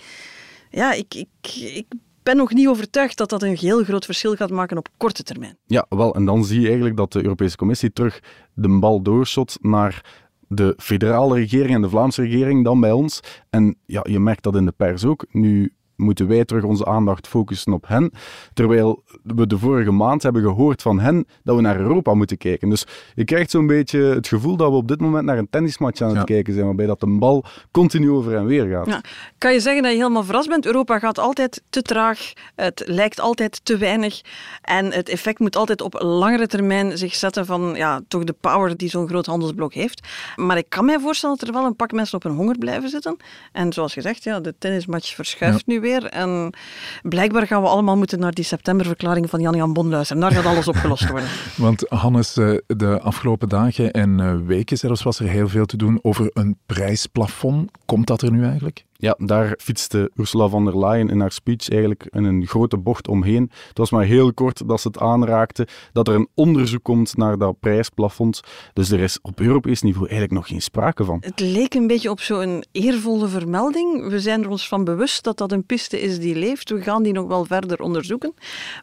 Ja, 0.69 0.93
ik, 0.93 1.13
ik, 1.15 1.55
ik 1.55 1.85
ben 2.23 2.35
nog 2.37 2.53
niet 2.53 2.67
overtuigd 2.67 3.17
dat 3.17 3.29
dat 3.29 3.41
een 3.43 3.57
heel 3.57 3.83
groot 3.83 4.05
verschil 4.05 4.35
gaat 4.35 4.49
maken 4.49 4.77
op 4.77 4.87
korte 4.97 5.23
termijn. 5.23 5.57
Ja, 5.65 5.85
wel, 5.89 6.15
en 6.15 6.25
dan 6.25 6.45
zie 6.45 6.59
je 6.59 6.65
eigenlijk 6.65 6.97
dat 6.97 7.11
de 7.11 7.23
Europese 7.23 7.57
Commissie 7.57 7.93
terug 7.93 8.19
de 8.53 8.79
bal 8.79 9.01
doorshot 9.01 9.57
naar 9.61 10.21
de 10.55 10.73
federale 10.77 11.35
regering 11.35 11.75
en 11.75 11.81
de 11.81 11.89
Vlaamse 11.89 12.21
regering 12.21 12.63
dan 12.63 12.79
bij 12.79 12.91
ons. 12.91 13.19
En 13.49 13.75
ja, 13.85 14.05
je 14.09 14.19
merkt 14.19 14.43
dat 14.43 14.55
in 14.55 14.65
de 14.65 14.71
pers 14.71 15.05
ook. 15.05 15.25
Nu 15.31 15.73
moeten 15.95 16.27
wij 16.27 16.45
terug 16.45 16.63
onze 16.63 16.85
aandacht 16.85 17.27
focussen 17.27 17.73
op 17.73 17.87
hen, 17.87 18.11
terwijl 18.53 19.03
we 19.23 19.47
de 19.47 19.57
vorige 19.57 19.91
maand 19.91 20.23
hebben 20.23 20.41
gehoord 20.41 20.81
van 20.81 20.99
hen 20.99 21.25
dat 21.43 21.55
we 21.55 21.61
naar 21.61 21.79
Europa 21.79 22.13
moeten 22.13 22.37
kijken. 22.37 22.69
Dus 22.69 22.85
je 23.15 23.23
krijgt 23.23 23.51
zo'n 23.51 23.67
beetje 23.67 23.99
het 23.99 24.27
gevoel 24.27 24.55
dat 24.57 24.69
we 24.69 24.75
op 24.75 24.87
dit 24.87 25.01
moment 25.01 25.25
naar 25.25 25.37
een 25.37 25.49
tennismatch 25.49 26.01
aan 26.01 26.07
het 26.07 26.17
Ja. 26.17 26.23
kijken 26.23 26.53
zijn, 26.53 26.65
waarbij 26.65 26.85
dat 26.85 26.99
de 26.99 27.17
bal 27.17 27.43
continu 27.71 28.11
over 28.11 28.35
en 28.35 28.45
weer 28.45 28.67
gaat. 28.67 28.87
Ja. 28.87 29.01
Kan 29.37 29.53
je 29.53 29.59
zeggen 29.59 29.83
dat 29.83 29.91
je 29.91 29.97
helemaal 29.97 30.23
verrast 30.23 30.49
bent? 30.49 30.65
Europa 30.65 30.99
gaat 30.99 31.19
altijd 31.19 31.61
te 31.69 31.81
traag, 31.81 32.33
het 32.55 32.83
lijkt 32.85 33.19
altijd 33.19 33.65
te 33.65 33.77
weinig 33.77 34.21
en 34.61 34.91
het 34.91 35.09
effect 35.09 35.39
moet 35.39 35.55
altijd 35.55 35.81
op 35.81 35.93
langere 36.01 36.47
termijn 36.47 36.97
zich 36.97 37.15
zetten 37.15 37.45
van 37.45 37.73
ja, 37.75 38.01
toch 38.07 38.23
de 38.23 38.35
power 38.41 38.77
die 38.77 38.89
zo'n 38.89 39.07
groot 39.07 39.25
handelsblok 39.25 39.73
heeft. 39.73 40.07
Maar 40.35 40.57
ik 40.57 40.69
kan 40.69 40.85
mij 40.85 40.99
voorstellen 40.99 41.37
dat 41.39 41.47
er 41.47 41.53
wel 41.53 41.65
een 41.65 41.75
pak 41.75 41.91
mensen 41.91 42.15
op 42.17 42.23
hun 42.23 42.35
honger 42.35 42.57
blijven 42.57 42.89
zitten. 42.89 43.17
En 43.51 43.73
zoals 43.73 43.93
gezegd, 43.93 44.23
ja, 44.23 44.39
de 44.39 44.55
tennismatch 44.57 45.15
verschuift 45.15 45.65
nu 45.65 45.79
weer 45.83 46.05
en 46.05 46.53
blijkbaar 47.01 47.47
gaan 47.47 47.61
we 47.61 47.67
allemaal 47.67 47.97
moeten 47.97 48.19
naar 48.19 48.33
die 48.33 48.43
septemberverklaring 48.43 49.29
van 49.29 49.41
Jan-Jan 49.41 49.73
Bon 49.73 49.89
luisteren. 49.89 50.21
Daar 50.21 50.31
gaat 50.31 50.45
alles 50.45 50.67
opgelost 50.67 51.09
worden. 51.09 51.29
Want 51.55 51.85
Hannes, 51.89 52.37
eh, 52.37 52.57
de 52.67 52.99
afgelopen 52.99 53.49
dagen 53.49 53.91
en 53.91 54.19
eh, 54.19 54.35
weken 54.45 54.77
zelfs 54.77 55.03
was 55.03 55.19
er 55.19 55.27
heel 55.27 55.49
veel 55.49 55.65
te 55.65 55.77
doen 55.77 55.99
over 56.01 56.29
een 56.33 56.57
prijsplafond. 56.65 57.71
Komt 57.85 58.07
dat 58.07 58.21
er 58.21 58.31
nu 58.31 58.43
eigenlijk? 58.43 58.85
Ja, 59.03 59.15
daar 59.17 59.53
fietste 59.57 60.11
Ursula 60.15 60.47
von 60.47 60.65
der 60.65 60.79
Leyen 60.79 61.09
in 61.09 61.19
haar 61.19 61.31
speech 61.31 61.69
eigenlijk 61.69 62.07
in 62.09 62.23
een 62.23 62.47
grote 62.47 62.77
bocht 62.77 63.07
omheen. 63.07 63.51
Het 63.67 63.77
was 63.77 63.91
maar 63.91 64.03
heel 64.03 64.33
kort 64.33 64.67
dat 64.67 64.81
ze 64.81 64.87
het 64.87 64.99
aanraakte, 64.99 65.67
dat 65.93 66.07
er 66.07 66.15
een 66.15 66.27
onderzoek 66.35 66.83
komt 66.83 67.17
naar 67.17 67.37
dat 67.37 67.59
prijsplafond. 67.59 68.41
Dus 68.73 68.91
er 68.91 68.99
is 68.99 69.19
op 69.21 69.39
Europees 69.39 69.81
niveau 69.81 70.07
eigenlijk 70.07 70.39
nog 70.39 70.47
geen 70.47 70.61
sprake 70.61 71.03
van. 71.03 71.17
Het 71.25 71.39
leek 71.39 71.73
een 71.73 71.87
beetje 71.87 72.09
op 72.09 72.19
zo'n 72.19 72.63
eervolle 72.71 73.27
vermelding. 73.27 74.09
We 74.09 74.19
zijn 74.19 74.43
er 74.43 74.49
ons 74.49 74.67
van 74.67 74.83
bewust 74.83 75.23
dat 75.23 75.37
dat 75.37 75.51
een 75.51 75.65
piste 75.65 76.01
is 76.01 76.19
die 76.19 76.35
leeft. 76.35 76.69
We 76.69 76.81
gaan 76.81 77.03
die 77.03 77.13
nog 77.13 77.27
wel 77.27 77.45
verder 77.45 77.81
onderzoeken. 77.81 78.33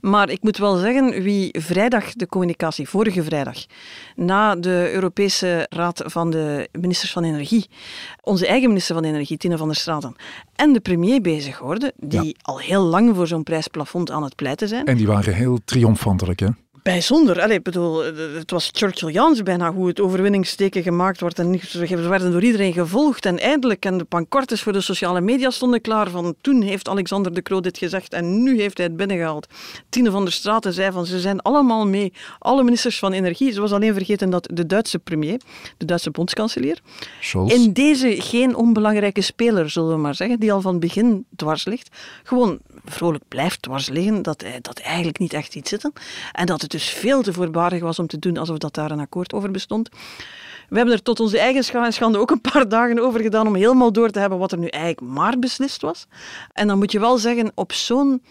Maar 0.01 0.31
ik 0.31 0.43
moet 0.43 0.57
wel 0.57 0.77
zeggen, 0.77 1.23
wie 1.23 1.55
vrijdag 1.59 2.13
de 2.13 2.27
communicatie, 2.27 2.89
vorige 2.89 3.23
vrijdag, 3.23 3.67
na 4.17 4.57
de 4.57 4.91
Europese 4.93 5.67
Raad 5.69 6.03
van 6.07 6.31
de 6.31 6.69
Ministers 6.73 7.13
van 7.13 7.25
Energie, 7.25 7.67
onze 8.23 8.47
eigen 8.47 8.69
minister 8.69 8.95
van 8.95 9.05
Energie, 9.05 9.37
Tine 9.37 9.57
van 9.57 9.67
der 9.67 9.77
Straten, 9.77 10.09
en 10.55 10.73
de 10.73 10.81
premier 10.81 11.21
bezig 11.21 11.57
hoorde, 11.57 11.93
die 11.97 12.37
al 12.43 12.61
heel 12.61 12.83
lang 12.83 13.17
voor 13.17 13.27
zo'n 13.27 13.43
prijsplafond 13.43 14.11
aan 14.11 14.23
het 14.23 14.37
pleiten 14.37 14.69
zijn. 14.69 14.87
En 14.87 14.97
die 14.97 15.07
waren 15.07 15.35
heel 15.35 15.59
triomfantelijk, 15.65 16.41
hè? 16.41 16.49
Bijzonder. 16.83 17.41
Allee, 17.41 17.57
ik 17.57 17.63
bedoel, 17.63 18.05
eh, 18.05 18.13
het 18.35 18.51
was 18.51 18.71
Churchill-Jans 18.73 19.43
bijna 19.43 19.73
hoe 19.73 19.87
het 19.87 20.01
overwinningsteken 20.01 20.83
gemaakt 20.83 21.21
wordt. 21.21 21.39
En 21.39 21.61
ze 21.69 22.09
werden 22.09 22.33
door 22.33 22.43
iedereen 22.43 22.73
gevolgd. 22.73 23.27
En 23.27 23.39
eindelijk, 23.39 23.85
en 23.85 23.99
de 23.99 24.05
pancartes 24.05 24.63
voor 24.63 24.73
de 24.73 24.81
sociale 24.81 25.21
media 25.21 25.51
stonden 25.51 25.81
klaar. 25.81 26.11
Van 26.11 26.35
toen 26.41 26.63
heeft 26.63 26.89
Alexander 26.89 27.35
de 27.35 27.43
Croo 27.43 27.61
dit 27.61 27.79
gezegd 27.79 28.13
en 28.13 28.43
nu 28.43 28.61
heeft 28.61 28.77
hij 28.77 28.87
het 28.87 28.97
binnengehaald. 28.97 29.47
Tine 29.89 30.11
van 30.11 30.25
der 30.25 30.33
Straten 30.33 30.73
zei 30.73 30.93
van 30.93 31.07
ze 31.07 31.21
zijn 31.21 31.41
allemaal 31.41 31.87
mee. 31.87 32.13
Alle 32.39 32.63
ministers 32.63 32.99
van 32.99 33.13
Energie. 33.13 33.53
Ze 33.53 33.61
was 33.61 33.73
alleen 33.73 33.95
vergeten 33.95 34.31
dat 34.31 34.49
de 34.53 34.67
Duitse 34.67 34.99
premier, 34.99 35.41
de 35.77 35.85
Duitse 35.85 36.11
bondskanselier, 36.11 36.81
Scholz. 37.21 37.53
in 37.55 37.73
deze 37.73 38.21
geen 38.21 38.55
onbelangrijke 38.57 39.21
speler, 39.21 39.71
zullen 39.71 39.91
we 39.91 39.97
maar 39.97 40.15
zeggen, 40.15 40.41
die 40.41 40.53
al 40.53 40.61
van 40.61 40.73
het 40.73 40.81
begin 40.81 41.27
dwars 41.37 41.65
ligt, 41.65 41.97
gewoon 42.23 42.59
vrolijk 42.85 43.25
blijft 43.29 43.63
dwars 43.63 43.89
liggen, 43.89 44.23
dat, 44.23 44.41
hij- 44.41 44.59
dat 44.61 44.79
eigenlijk 44.79 45.19
niet 45.19 45.33
echt 45.33 45.55
iets 45.55 45.71
zitten. 45.71 45.93
En 46.33 46.47
dat 46.47 46.61
het 46.63 46.71
dus 46.71 46.89
veel 46.89 47.23
te 47.23 47.33
voorbarig 47.33 47.81
was 47.83 47.99
om 47.99 48.07
te 48.07 48.19
doen 48.19 48.37
alsof 48.37 48.59
dat 48.59 48.75
daar 48.75 48.91
een 48.91 49.01
akkoord 49.01 49.33
over 49.33 49.51
bestond. 49.51 49.89
We 50.69 50.77
hebben 50.77 50.95
er 50.95 51.03
tot 51.03 51.21
onze 51.21 51.39
eigen 51.39 51.65
scha- 51.65 51.85
en 51.85 51.93
schande 51.93 52.19
ook 52.19 52.31
een 52.31 52.41
paar 52.41 52.69
dagen 52.79 52.99
over 52.99 53.21
gedaan 53.21 53.47
om 53.47 53.55
helemaal 53.55 53.93
door 53.93 54.11
te 54.11 54.19
hebben 54.19 54.39
wat 54.39 54.53
er 54.53 54.59
nu 54.59 54.67
eigenlijk 54.67 55.13
maar 55.13 55.39
beslist 55.39 55.83
was. 55.83 56.07
En 56.53 56.67
dan 56.67 56.79
moet 56.79 56.93
je 56.93 57.01
wel 57.01 57.19
zeggen, 57.19 57.53
op 57.55 57.73
zo'n 57.73 58.23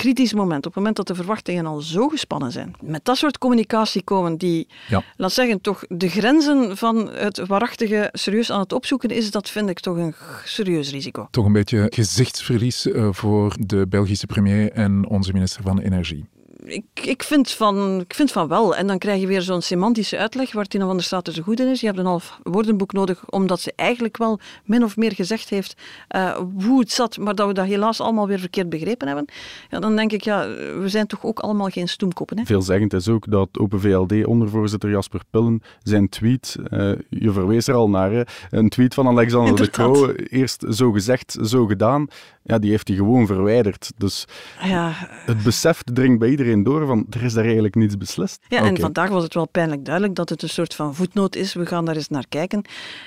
kritisch 0.00 0.32
moment, 0.32 0.58
op 0.58 0.64
het 0.64 0.74
moment 0.74 0.96
dat 0.96 1.06
de 1.06 1.14
verwachtingen 1.14 1.66
al 1.66 1.80
zo 1.80 2.08
gespannen 2.08 2.52
zijn, 2.52 2.74
met 2.82 3.04
dat 3.04 3.16
soort 3.16 3.38
communicatie 3.38 4.02
komen 4.02 4.36
die, 4.36 4.68
Ja. 4.88 5.02
laat 5.16 5.32
zeggen, 5.32 5.60
toch 5.60 5.84
de 5.88 6.08
grenzen 6.08 6.76
van 6.76 7.10
het 7.10 7.46
waarachtige 7.46 8.08
serieus 8.12 8.50
aan 8.52 8.60
het 8.60 8.72
opzoeken 8.72 9.08
is, 9.08 9.30
dat 9.30 9.48
vind 9.50 9.68
ik 9.68 9.80
toch 9.80 9.96
een 9.96 10.14
serieus 10.44 10.90
risico. 10.90 11.28
Toch 11.30 11.44
een 11.46 11.52
beetje 11.52 11.86
gezichtsverlies 11.94 12.86
eh, 12.86 13.08
voor 13.10 13.54
de 13.58 13.86
Belgische 13.88 14.26
premier 14.26 14.72
en 14.72 15.08
onze 15.08 15.32
minister 15.32 15.62
van 15.62 15.78
Energie. 15.80 16.28
Ik, 16.70 16.84
ik, 17.04 17.22
vind 17.22 17.50
van, 17.50 18.00
ik 18.00 18.14
vind 18.14 18.32
van 18.32 18.48
wel. 18.48 18.76
En 18.76 18.86
dan 18.86 18.98
krijg 18.98 19.20
je 19.20 19.26
weer 19.26 19.42
zo'n 19.42 19.62
semantische 19.62 20.18
uitleg 20.18 20.52
waar 20.52 20.64
Tina 20.64 20.86
van 20.86 20.96
der 20.96 21.04
Straten 21.04 21.32
zo 21.32 21.42
goed 21.42 21.60
in 21.60 21.66
is. 21.66 21.80
Je 21.80 21.86
hebt 21.86 21.98
een 21.98 22.06
half 22.06 22.38
woordenboek 22.42 22.92
nodig, 22.92 23.30
omdat 23.30 23.60
ze 23.60 23.72
eigenlijk 23.76 24.16
wel 24.16 24.40
min 24.64 24.84
of 24.84 24.96
meer 24.96 25.12
gezegd 25.12 25.48
heeft 25.48 25.74
uh, 26.16 26.36
hoe 26.64 26.80
het 26.80 26.90
zat, 26.90 27.18
maar 27.18 27.34
dat 27.34 27.46
we 27.46 27.52
dat 27.52 27.66
helaas 27.66 28.00
allemaal 28.00 28.26
weer 28.26 28.38
verkeerd 28.38 28.68
begrepen 28.68 29.06
hebben. 29.06 29.24
Ja, 29.70 29.78
dan 29.78 29.96
denk 29.96 30.12
ik, 30.12 30.24
ja, 30.24 30.48
we 30.78 30.88
zijn 30.88 31.06
toch 31.06 31.24
ook 31.24 31.40
allemaal 31.40 31.68
geen 31.68 31.88
stoemkoppen. 31.88 32.38
Hè? 32.38 32.44
Veelzeggend 32.44 32.92
is 32.92 33.08
ook 33.08 33.30
dat 33.30 33.48
Open 33.58 33.80
VLD-ondervoorzitter 33.80 34.90
Jasper 34.90 35.20
Pillen 35.30 35.62
zijn 35.82 36.08
tweet, 36.08 36.56
uh, 36.70 36.92
je 37.08 37.32
verwees 37.32 37.66
er 37.66 37.74
al 37.74 37.90
naar, 37.90 38.10
hè, 38.10 38.22
een 38.50 38.68
tweet 38.68 38.94
van 38.94 39.06
Alexander 39.06 39.56
de 39.56 39.70
Croo, 39.70 40.12
eerst 40.12 40.64
zo 40.70 40.92
gezegd, 40.92 41.38
zo 41.42 41.66
gedaan, 41.66 42.08
ja, 42.42 42.58
die 42.58 42.70
heeft 42.70 42.88
hij 42.88 42.96
gewoon 42.96 43.26
verwijderd. 43.26 43.92
Dus 43.96 44.24
ja. 44.62 44.92
het 45.26 45.42
besef 45.42 45.82
dringt 45.82 46.18
bij 46.18 46.28
iedereen 46.28 46.62
door 46.62 46.86
van 46.86 47.06
er 47.10 47.22
is 47.22 47.32
daar 47.32 47.44
eigenlijk 47.44 47.74
niets 47.74 47.96
beslist. 47.96 48.44
Ja, 48.48 48.64
en 48.64 48.78
vandaag 48.78 49.08
was 49.08 49.22
het 49.22 49.34
wel 49.34 49.48
pijnlijk 49.48 49.84
duidelijk 49.84 50.14
dat 50.14 50.28
het 50.28 50.42
een 50.42 50.48
soort 50.48 50.74
van 50.74 50.94
voetnoot 50.94 51.36
is. 51.36 51.54
We 51.54 51.66
gaan 51.66 51.84
daar 51.84 51.96
eens 51.96 52.08
naar 52.08 52.26
kijken. 52.28 52.62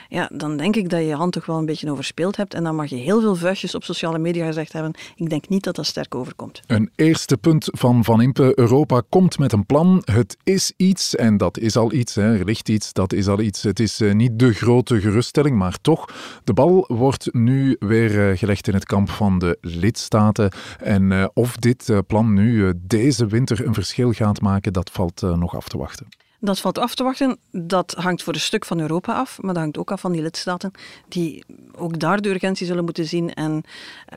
Ja, 0.09 0.29
dan 0.33 0.57
denk 0.57 0.75
ik 0.75 0.89
dat 0.89 0.99
je 0.99 1.05
je 1.05 1.15
hand 1.15 1.31
toch 1.31 1.45
wel 1.45 1.57
een 1.57 1.65
beetje 1.65 1.91
overspeeld 1.91 2.37
hebt. 2.37 2.53
En 2.53 2.63
dan 2.63 2.75
mag 2.75 2.89
je 2.89 2.95
heel 2.95 3.21
veel 3.21 3.35
vuistjes 3.35 3.75
op 3.75 3.83
sociale 3.83 4.19
media 4.19 4.45
gezegd 4.45 4.73
hebben. 4.73 4.93
Ik 5.15 5.29
denk 5.29 5.49
niet 5.49 5.63
dat 5.63 5.75
dat 5.75 5.85
sterk 5.85 6.15
overkomt. 6.15 6.61
Een 6.67 6.91
eerste 6.95 7.37
punt 7.37 7.69
van 7.71 8.03
Van 8.03 8.21
Impe. 8.21 8.59
Europa 8.59 9.01
komt 9.09 9.39
met 9.39 9.51
een 9.51 9.65
plan. 9.65 10.01
Het 10.05 10.37
is 10.43 10.73
iets 10.77 11.15
en 11.15 11.37
dat 11.37 11.57
is 11.57 11.75
al 11.75 11.93
iets. 11.93 12.15
Hè. 12.15 12.37
Er 12.37 12.45
ligt 12.45 12.69
iets, 12.69 12.93
dat 12.93 13.13
is 13.13 13.27
al 13.27 13.39
iets. 13.39 13.63
Het 13.63 13.79
is 13.79 14.01
uh, 14.01 14.13
niet 14.13 14.39
de 14.39 14.53
grote 14.53 15.01
geruststelling, 15.01 15.57
maar 15.57 15.77
toch. 15.81 16.09
De 16.43 16.53
bal 16.53 16.85
wordt 16.87 17.33
nu 17.33 17.75
weer 17.79 18.29
uh, 18.29 18.37
gelegd 18.37 18.67
in 18.67 18.73
het 18.73 18.85
kamp 18.85 19.09
van 19.09 19.22
de 19.31 19.57
lidstaten. 19.61 20.51
En 20.79 21.11
uh, 21.11 21.25
of 21.33 21.55
dit 21.55 22.01
plan 22.07 22.33
nu 22.33 22.73
deze 22.77 23.25
winter 23.25 23.65
een 23.65 23.73
verschil 23.73 24.11
gaat 24.11 24.41
maken, 24.41 24.73
dat 24.73 24.89
valt 24.91 25.21
nog 25.21 25.55
af 25.55 25.67
te 25.67 25.77
wachten. 25.77 26.07
Dat 26.43 26.59
valt 26.59 26.77
af 26.77 26.95
te 26.95 27.03
wachten. 27.03 27.37
Dat 27.51 27.93
hangt 27.97 28.23
voor 28.23 28.33
een 28.33 28.39
stuk 28.39 28.65
van 28.65 28.79
Europa 28.79 29.13
af, 29.13 29.41
maar 29.41 29.53
dat 29.53 29.63
hangt 29.63 29.77
ook 29.77 29.91
af 29.91 30.01
van 30.01 30.11
die 30.11 30.21
lidstaten, 30.21 30.71
die 31.07 31.43
ook 31.75 31.99
daar 31.99 32.21
de 32.21 32.29
urgentie 32.29 32.65
zullen 32.65 32.83
moeten 32.83 33.05
zien 33.05 33.33
en 33.33 33.63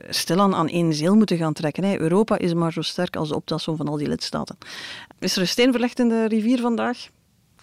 stilaan 0.09 0.55
aan 0.55 0.67
één 0.67 0.93
zeel 0.93 1.15
moeten 1.15 1.37
gaan 1.37 1.53
trekken. 1.53 2.01
Europa 2.01 2.37
is 2.37 2.53
maar 2.53 2.73
zo 2.73 2.81
sterk 2.81 3.15
als 3.15 3.29
de 3.29 3.35
optelsom 3.35 3.77
van 3.77 3.87
al 3.87 3.97
die 3.97 4.07
lidstaten. 4.07 4.57
Is 5.19 5.35
er 5.35 5.41
een 5.41 5.47
steen 5.47 5.71
verlegd 5.71 5.99
in 5.99 6.09
de 6.09 6.27
rivier 6.27 6.59
vandaag? 6.59 6.97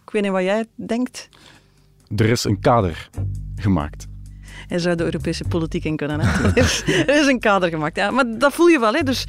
Ik 0.05 0.11
weet 0.11 0.23
niet 0.23 0.31
wat 0.31 0.43
jij 0.43 0.65
denkt. 0.75 1.29
Er 2.17 2.27
is 2.31 2.45
een 2.45 2.61
kader 2.61 3.11
gemaakt 3.57 4.07
en 4.68 4.80
zou 4.80 4.97
de 4.97 5.04
Europese 5.04 5.44
politiek 5.44 5.85
in 5.85 5.97
kunnen. 5.97 6.21
Hè? 6.21 6.50
er 7.12 7.21
is 7.21 7.26
een 7.26 7.40
kader 7.40 7.68
gemaakt. 7.68 7.97
Ja, 7.97 8.11
maar 8.11 8.25
dat 8.38 8.52
voel 8.52 8.66
je 8.66 8.78
wel. 8.78 8.92
Hè? 8.92 9.02
Dus 9.02 9.26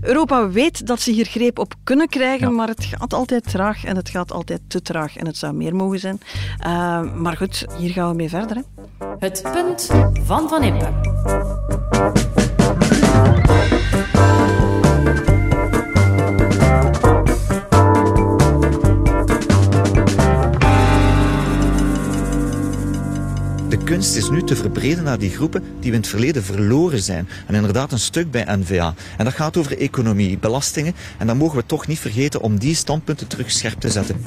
Europa 0.00 0.48
weet 0.48 0.86
dat 0.86 1.00
ze 1.00 1.10
hier 1.10 1.26
greep 1.26 1.58
op 1.58 1.74
kunnen 1.84 2.08
krijgen, 2.08 2.54
maar 2.54 2.68
het 2.68 2.84
gaat 2.84 3.14
altijd 3.14 3.50
traag 3.50 3.84
en 3.84 3.96
het 3.96 4.10
gaat 4.10 4.32
altijd 4.32 4.60
te 4.66 4.82
traag. 4.82 5.16
En 5.16 5.26
het 5.26 5.36
zou 5.36 5.52
meer 5.52 5.76
mogen 5.76 5.98
zijn. 5.98 6.20
Uh, 6.66 7.12
maar 7.14 7.36
goed, 7.36 7.66
hier 7.78 7.90
gaan 7.90 8.08
we 8.08 8.14
mee 8.14 8.28
verder. 8.28 8.56
Hè? 8.56 8.62
Het 9.18 9.42
punt 9.52 9.90
van 10.24 10.48
Van 10.48 10.62
Impe. 10.62 10.90
Is 24.16 24.30
nu 24.30 24.42
te 24.42 24.56
verbreden 24.56 25.04
naar 25.04 25.18
die 25.18 25.30
groepen 25.30 25.62
die 25.62 25.90
we 25.90 25.96
in 25.96 26.02
het 26.02 26.08
verleden 26.08 26.42
verloren 26.42 27.02
zijn. 27.02 27.28
En 27.46 27.54
inderdaad 27.54 27.92
een 27.92 27.98
stuk 27.98 28.30
bij 28.30 28.44
NVA. 28.56 28.94
En 29.18 29.24
dat 29.24 29.34
gaat 29.34 29.56
over 29.56 29.78
economie, 29.78 30.38
belastingen. 30.38 30.94
En 31.18 31.26
dan 31.26 31.36
mogen 31.36 31.56
we 31.56 31.66
toch 31.66 31.86
niet 31.86 31.98
vergeten 31.98 32.40
om 32.40 32.58
die 32.58 32.74
standpunten 32.74 33.26
terug 33.26 33.50
scherp 33.50 33.80
te 33.80 33.90
zetten. 33.90 34.22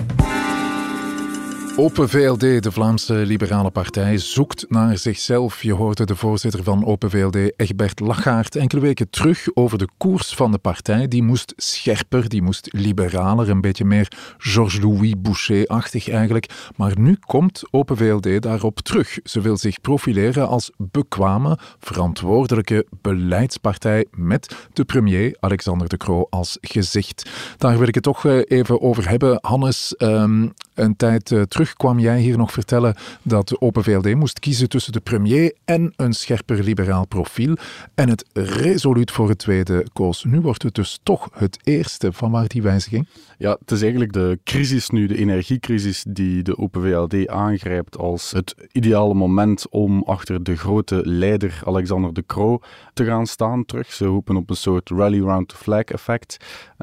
Open 1.78 2.10
VLD, 2.10 2.64
de 2.64 2.72
Vlaamse 2.72 3.14
Liberale 3.14 3.72
Partij, 3.72 4.18
zoekt 4.18 4.66
naar 4.70 4.98
zichzelf. 4.98 5.64
Je 5.64 5.74
hoorde 5.74 6.06
de 6.06 6.16
voorzitter 6.16 6.64
van 6.64 6.86
Open 6.86 7.10
VLD, 7.10 7.36
Egbert 7.56 8.00
Lachaert, 8.00 8.56
enkele 8.56 8.82
weken 8.82 9.10
terug 9.10 9.48
over 9.54 9.78
de 9.78 9.88
koers 9.98 10.34
van 10.34 10.52
de 10.52 10.58
partij. 10.58 11.08
Die 11.08 11.24
moest 11.24 11.54
scherper, 11.56 12.30
die 12.30 12.42
moest 12.42 12.74
liberaler, 12.74 13.50
een 13.50 13.62
beetje 13.62 13.86
meer 13.86 14.12
Georges-Louis 14.38 15.14
Boucher-achtig 15.18 16.10
eigenlijk. 16.10 16.72
Maar 16.76 17.00
nu 17.00 17.18
komt 17.26 17.64
Open 17.72 17.98
VLD 17.98 18.42
daarop 18.42 18.80
terug. 18.80 19.20
Ze 19.24 19.42
wil 19.42 19.58
zich 19.58 19.82
profileren 19.82 20.48
als 20.48 20.72
bekwame, 20.78 21.58
verantwoordelijke 21.80 22.86
beleidspartij 23.02 24.06
met 24.12 24.56
de 24.74 24.86
premier 24.86 25.38
Alexander 25.40 25.90
de 25.90 25.98
Croo 25.98 26.28
als 26.30 26.58
gezicht. 26.62 27.30
Daar 27.58 27.78
wil 27.78 27.88
ik 27.88 27.96
het 27.96 28.04
toch 28.04 28.26
eh, 28.26 28.40
even 28.46 28.82
over 28.82 29.10
hebben. 29.10 29.38
Hannes, 29.42 29.96
um, 29.98 30.54
een 30.74 30.96
tijd 30.96 31.32
eh, 31.32 31.42
kwam 31.74 32.00
jij 32.00 32.20
hier 32.20 32.38
nog 32.38 32.52
vertellen 32.52 32.96
dat 33.22 33.48
de 33.48 33.62
Open 33.62 33.84
VLD 33.84 34.16
moest 34.16 34.40
kiezen 34.40 34.70
tussen 34.70 34.94
de 34.94 35.00
premier 35.00 35.54
en 35.66 35.94
een 35.96 36.14
scherper 36.14 36.64
liberaal 36.64 37.06
profiel. 37.06 37.58
En 37.96 38.10
het 38.10 38.26
resoluut 38.34 39.12
voor 39.12 39.30
het 39.30 39.38
tweede 39.38 39.86
koos. 39.94 40.24
Nu 40.24 40.42
wordt 40.42 40.64
het 40.64 40.76
dus 40.76 41.00
toch 41.04 41.30
het 41.34 41.58
eerste. 41.64 42.14
Van 42.14 42.32
waar 42.32 42.48
die 42.48 42.62
wijziging? 42.62 43.08
Ja, 43.38 43.58
het 43.60 43.72
is 43.72 43.82
eigenlijk 43.82 44.14
de 44.14 44.40
crisis 44.44 44.90
nu, 44.90 45.08
de 45.08 45.18
energiecrisis, 45.18 46.06
die 46.08 46.44
de 46.44 46.58
Open 46.58 46.82
VLD 46.82 47.28
aangrijpt 47.28 47.98
als 47.98 48.32
het 48.32 48.56
ideale 48.72 49.14
moment 49.14 49.70
om 49.70 50.04
achter 50.04 50.44
de 50.44 50.56
grote 50.56 51.02
leider 51.04 51.62
Alexander 51.66 52.14
de 52.14 52.24
Croo 52.26 52.60
te 52.94 53.06
gaan 53.06 53.28
staan 53.28 53.66
terug. 53.66 53.94
Ze 53.94 54.06
hopen 54.06 54.36
op 54.36 54.50
een 54.50 54.56
soort 54.56 54.90
rally 54.90 55.20
round 55.20 55.48
the 55.48 55.56
flag 55.56 55.84
effect, 55.84 56.38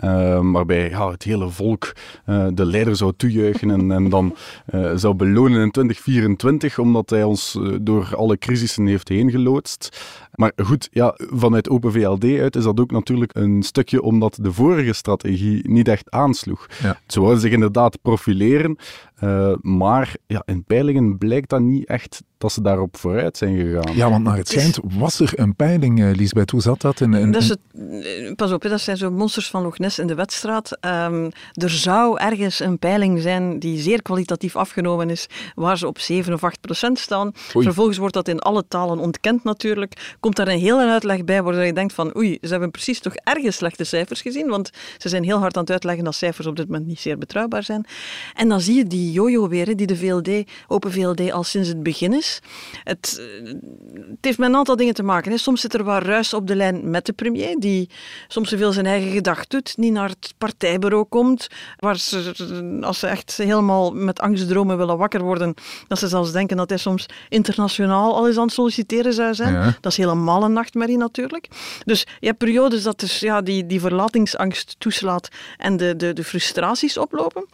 uh, 0.05 0.53
waarbij 0.53 0.89
ja, 0.89 1.11
het 1.11 1.23
hele 1.23 1.49
volk 1.49 1.93
uh, 2.27 2.47
de 2.55 2.65
leider 2.65 2.97
zou 2.97 3.13
toejuichen 3.17 3.91
en, 3.91 4.09
dan 4.09 4.37
uh, 4.75 4.93
zou 4.95 5.15
belonen 5.15 5.63
in 5.63 5.71
2024, 5.71 6.79
omdat 6.79 7.11
hij 7.11 7.25
ons 7.25 7.59
door 7.81 8.17
alle 8.17 8.39
crisissen 8.39 8.87
heeft 8.87 9.09
heen 9.09 9.31
geloodst. 9.31 10.01
Maar 10.33 10.53
goed, 10.57 10.89
ja, 10.91 11.15
vanuit 11.17 11.69
Open 11.69 11.93
VLD 11.93 12.25
uit 12.25 12.57
is 12.57 12.65
dat 12.65 12.81
ook 12.81 12.91
natuurlijk 12.91 13.35
een 13.35 13.63
stukje 13.63 14.03
omdat 14.03 14.39
de 14.41 14.53
vorige 14.53 14.93
strategie 14.93 15.69
niet 15.69 15.89
echt 15.89 16.11
aansloeg. 16.43 16.67
Ze 17.07 17.21
wouden 17.21 17.41
zich 17.41 17.53
inderdaad 17.53 18.03
profileren, 18.03 18.79
uh, 19.23 19.55
maar 19.61 20.17
ja, 20.27 20.43
in 20.45 20.65
peilingen 20.65 21.19
blijkt 21.19 21.49
dat 21.49 21.61
niet 21.61 21.87
echt 21.87 22.23
dat 22.43 22.53
ze 22.53 22.63
daarop 22.63 22.97
vooruit 22.97 23.37
zijn 23.37 23.57
gegaan. 23.57 23.97
Ja, 23.97 24.11
want 24.11 24.25
naar 24.25 24.37
het 24.37 24.49
schijnt 24.49 24.79
was 24.83 25.21
er 25.21 25.33
een 25.35 25.57
peiling, 25.57 26.01
uh, 26.01 26.15
Lisbeth. 26.15 26.51
Hoe 26.51 26.61
zat 26.61 26.81
dat? 26.81 27.01
In, 27.01 27.15
in... 27.15 27.31
dat 27.31 27.43
is 27.43 27.49
het, 27.49 27.59
eh, 27.73 28.35
pas 28.35 28.53
op, 28.53 28.63
dat 28.63 28.81
zijn 28.81 28.97
zo 28.97 29.11
monsters 29.11 29.51
van 29.51 29.63
Loch 29.63 29.79
Ness 29.79 29.99
in 29.99 30.07
de 30.07 30.15
wedstraat. 30.15 30.79
Um, 30.81 31.31
er 31.53 31.71
zou 31.71 32.19
ergens 32.19 32.61
een 32.61 32.79
peiling 32.79 33.21
zijn 33.21 33.59
die 33.59 33.81
zeer 33.81 34.03
kwalitatief 34.03 34.57
afgenomen 34.57 35.11
is, 35.11 35.27
waar 35.55 35.79
ze 35.79 35.87
op 35.87 35.99
7 35.99 36.33
of 36.33 36.45
8 36.45 36.61
procent 36.61 36.99
staan. 36.99 37.31
Vervolgens 37.35 37.99
wordt 37.99 38.15
dat 38.15 38.29
in 38.29 38.39
alle 38.39 38.65
talen 38.69 38.99
ontkend 38.99 39.45
natuurlijk. 39.45 40.17
Komt 40.21 40.37
daar 40.37 40.49
een 40.49 40.59
hele 40.59 40.91
uitleg 40.91 41.25
bij 41.25 41.43
waar 41.43 41.67
je 41.67 41.73
denkt 41.73 41.93
van 41.93 42.17
oei, 42.17 42.39
ze 42.41 42.49
hebben 42.49 42.71
precies 42.71 43.01
toch 43.01 43.15
ergens 43.15 43.57
slechte 43.57 43.85
cijfers 43.85 44.23
gezien, 44.23 44.49
want 44.49 44.71
ze 44.99 45.09
zijn 45.09 45.25
heel 45.25 45.39
hard 45.39 45.57
aan 45.57 45.63
het 45.63 45.73
uitleggen 45.73 46.05
dat 46.05 46.15
cijfers 46.15 46.47
op 46.47 46.57
dit 46.57 46.67
moment 46.67 46.87
niet 46.87 47.01
zeer 47.01 47.19
betrouwbaar 47.19 47.63
zijn. 47.63 47.87
En 48.35 48.49
dan 48.49 48.61
zie 48.61 48.77
je 48.77 48.87
die 48.87 49.12
jojo 49.13 49.49
weer, 49.49 49.77
die 49.77 49.87
de 49.87 49.97
VLD, 49.97 50.51
Open 50.69 50.93
VLD 50.93 51.33
al 51.33 51.45
sinds 51.45 51.69
het 51.69 51.83
begin 51.83 52.13
is. 52.13 52.41
Het, 52.85 53.21
eh, 53.21 53.53
het 53.93 54.19
heeft 54.21 54.39
met 54.39 54.49
een 54.49 54.57
aantal 54.57 54.77
dingen 54.77 54.95
te 54.95 55.03
maken. 55.03 55.31
Hè. 55.31 55.39
Soms 55.39 55.61
zit 55.61 55.75
er 55.75 55.85
wat 55.85 56.03
ruis 56.03 56.35
op 56.35 56.47
de 56.47 56.57
lijn 56.57 56.91
met 56.91 57.07
de 57.07 57.13
premier, 57.13 57.57
die 57.59 57.89
soms 58.29 58.49
zoveel 58.49 58.73
zijn 58.73 58.87
eigen 58.87 59.11
gedacht 59.11 59.51
doet, 59.51 59.77
niet 59.77 59.93
naar 59.93 60.09
het 60.09 60.35
partijbureau 60.39 61.05
komt, 61.05 61.49
waar 61.79 61.99
ze, 61.99 62.79
als 62.81 62.99
ze 62.99 63.07
echt 63.07 63.37
helemaal 63.37 63.93
met 63.93 64.21
angstdromen 64.21 64.77
willen 64.77 64.99
wakker 64.99 65.23
worden, 65.23 65.55
dat 65.89 65.99
ze 65.99 66.09
zelfs 66.09 66.33
denken 66.33 66.57
dat 66.57 66.69
hij 66.69 66.79
soms 66.79 67.07
internationaal 67.29 68.15
al 68.15 68.27
eens 68.27 68.37
aan 68.37 68.45
het 68.45 68.53
solliciteren 68.53 69.13
zou 69.13 69.35
zijn. 69.35 69.77
Dat 69.81 69.93
is 69.93 69.99
helemaal 69.99 70.43
een 70.43 70.53
nachtmerrie 70.53 70.97
natuurlijk. 70.97 71.49
Dus 71.85 72.07
je 72.21 72.27
hebt 72.27 72.39
periodes 72.39 72.83
dat 72.83 73.01
dus, 73.01 73.21
ja, 73.21 73.41
die, 73.41 73.67
die 73.67 73.81
verlatingsangst 73.81 74.75
toeslaat 74.79 75.29
en 75.57 75.77
de, 75.77 75.97
de, 75.97 76.13
de 76.13 76.25
frustraties 76.25 76.99
oplopen. 76.99 77.47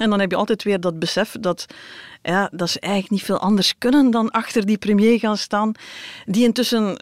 En 0.00 0.10
dan 0.10 0.20
heb 0.20 0.30
je 0.30 0.36
altijd 0.36 0.62
weer 0.62 0.80
dat 0.80 0.98
besef 0.98 1.36
dat, 1.40 1.66
ja, 2.22 2.50
dat 2.52 2.70
ze 2.70 2.80
eigenlijk 2.80 3.12
niet 3.12 3.22
veel 3.22 3.38
anders 3.38 3.74
kunnen 3.78 4.10
dan 4.10 4.30
achter 4.30 4.66
die 4.66 4.78
premier 4.78 5.18
gaan 5.18 5.36
staan, 5.36 5.72
die 6.26 6.44
intussen 6.44 6.96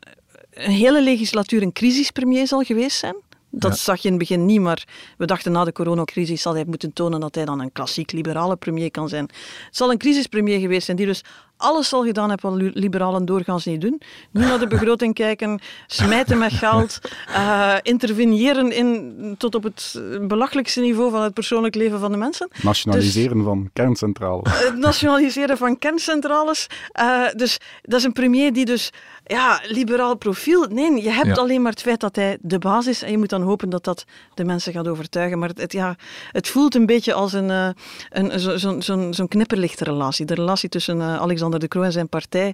een 0.51 0.71
hele 0.71 1.03
legislatuur 1.03 1.63
een 1.63 1.73
crisispremier 1.73 2.47
zal 2.47 2.63
geweest 2.63 2.99
zijn. 2.99 3.17
Dat 3.51 3.79
zag 3.79 3.97
je 3.97 4.09
in 4.09 4.15
het 4.15 4.29
begin 4.29 4.47
niet, 4.47 4.61
maar 4.61 4.85
we 5.17 5.27
dachten 5.27 5.53
na 5.53 5.65
de 5.65 5.73
coronacrisis 5.73 6.43
zal 6.43 6.55
hij 6.55 6.65
moeten 6.65 6.93
tonen 6.93 7.21
dat 7.21 7.35
hij 7.35 7.45
dan 7.45 7.61
een 7.61 7.73
klassiek 7.73 8.13
liberale 8.13 8.57
premier 8.57 8.91
kan 8.91 9.09
zijn. 9.09 9.25
Het 9.25 9.77
zal 9.77 9.91
een 9.91 9.99
crisispremier 9.99 10.61
geweest 10.61 10.85
zijn 10.85 10.97
die 10.97 11.07
dus 11.07 11.25
alles 11.59 11.93
al 11.93 12.05
gedaan 12.05 12.29
heeft 12.29 12.43
wat 12.43 12.55
liberalen 12.57 13.25
doorgaans 13.25 13.65
niet 13.65 13.81
doen. 13.81 14.01
Niet 14.31 14.45
naar 14.45 14.59
de 14.59 14.67
begroting 14.67 15.15
kijken, 15.25 15.61
smijten 15.87 16.39
met 16.39 16.53
geld, 16.53 16.99
uh, 17.29 17.75
interveneren 17.83 18.73
in, 18.73 19.35
tot 19.39 19.55
op 19.55 19.63
het 19.63 20.03
belachelijkste 20.21 20.81
niveau 20.81 21.11
van 21.11 21.23
het 21.23 21.35
persoonlijk 21.35 21.75
leven 21.75 22.01
van 22.01 22.13
de 22.13 22.19
mensen. 22.19 22.49
Nationaliseren 22.63 23.37
dus, 23.37 23.45
van 23.47 23.71
kerncentrales. 23.73 24.65
Het 24.65 24.77
nationaliseren 24.77 25.57
van 25.57 25.79
kerncentrales. 25.79 26.67
Uh, 27.01 27.29
dus 27.37 27.59
dat 27.83 27.99
is 27.99 28.05
een 28.05 28.13
premier 28.13 28.53
die 28.53 28.65
dus 28.65 28.91
ja, 29.29 29.61
liberaal 29.67 30.17
profiel. 30.17 30.67
Nee, 30.71 31.03
je 31.03 31.11
hebt 31.11 31.27
Ja. 31.27 31.35
alleen 31.35 31.63
maar 31.63 31.73
het 31.73 31.81
feit 31.83 32.01
dat 32.01 32.17
hij 32.17 32.39
de 32.41 32.59
baas 32.59 32.87
is 32.87 33.03
en 33.03 33.11
je 33.11 33.19
moet 33.19 33.29
dan 33.29 33.43
hopen 33.43 33.71
dat 33.71 33.85
dat 33.85 34.05
de 34.35 34.45
mensen 34.45 34.73
gaat 34.73 34.89
overtuigen. 34.89 35.39
Maar 35.39 35.51
het, 35.55 35.73
ja, 35.73 35.97
het 36.33 36.49
voelt 36.49 36.75
een 36.75 36.87
beetje 36.87 37.13
als 37.13 37.33
een, 37.33 37.51
eh, 37.51 37.69
een, 38.11 38.41
zo- 38.41 38.57
zo'n 38.57 38.83
zo'n 38.83 39.15
zo'n 39.15 39.29
knipperlichtrelatie. 39.29 40.27
De 40.27 40.35
relatie 40.35 40.69
tussen 40.69 41.01
eh, 41.01 41.17
Alexander 41.21 41.61
de 41.61 41.69
Croo 41.69 41.83
en 41.83 41.93
zijn 41.93 42.09
partij. 42.09 42.47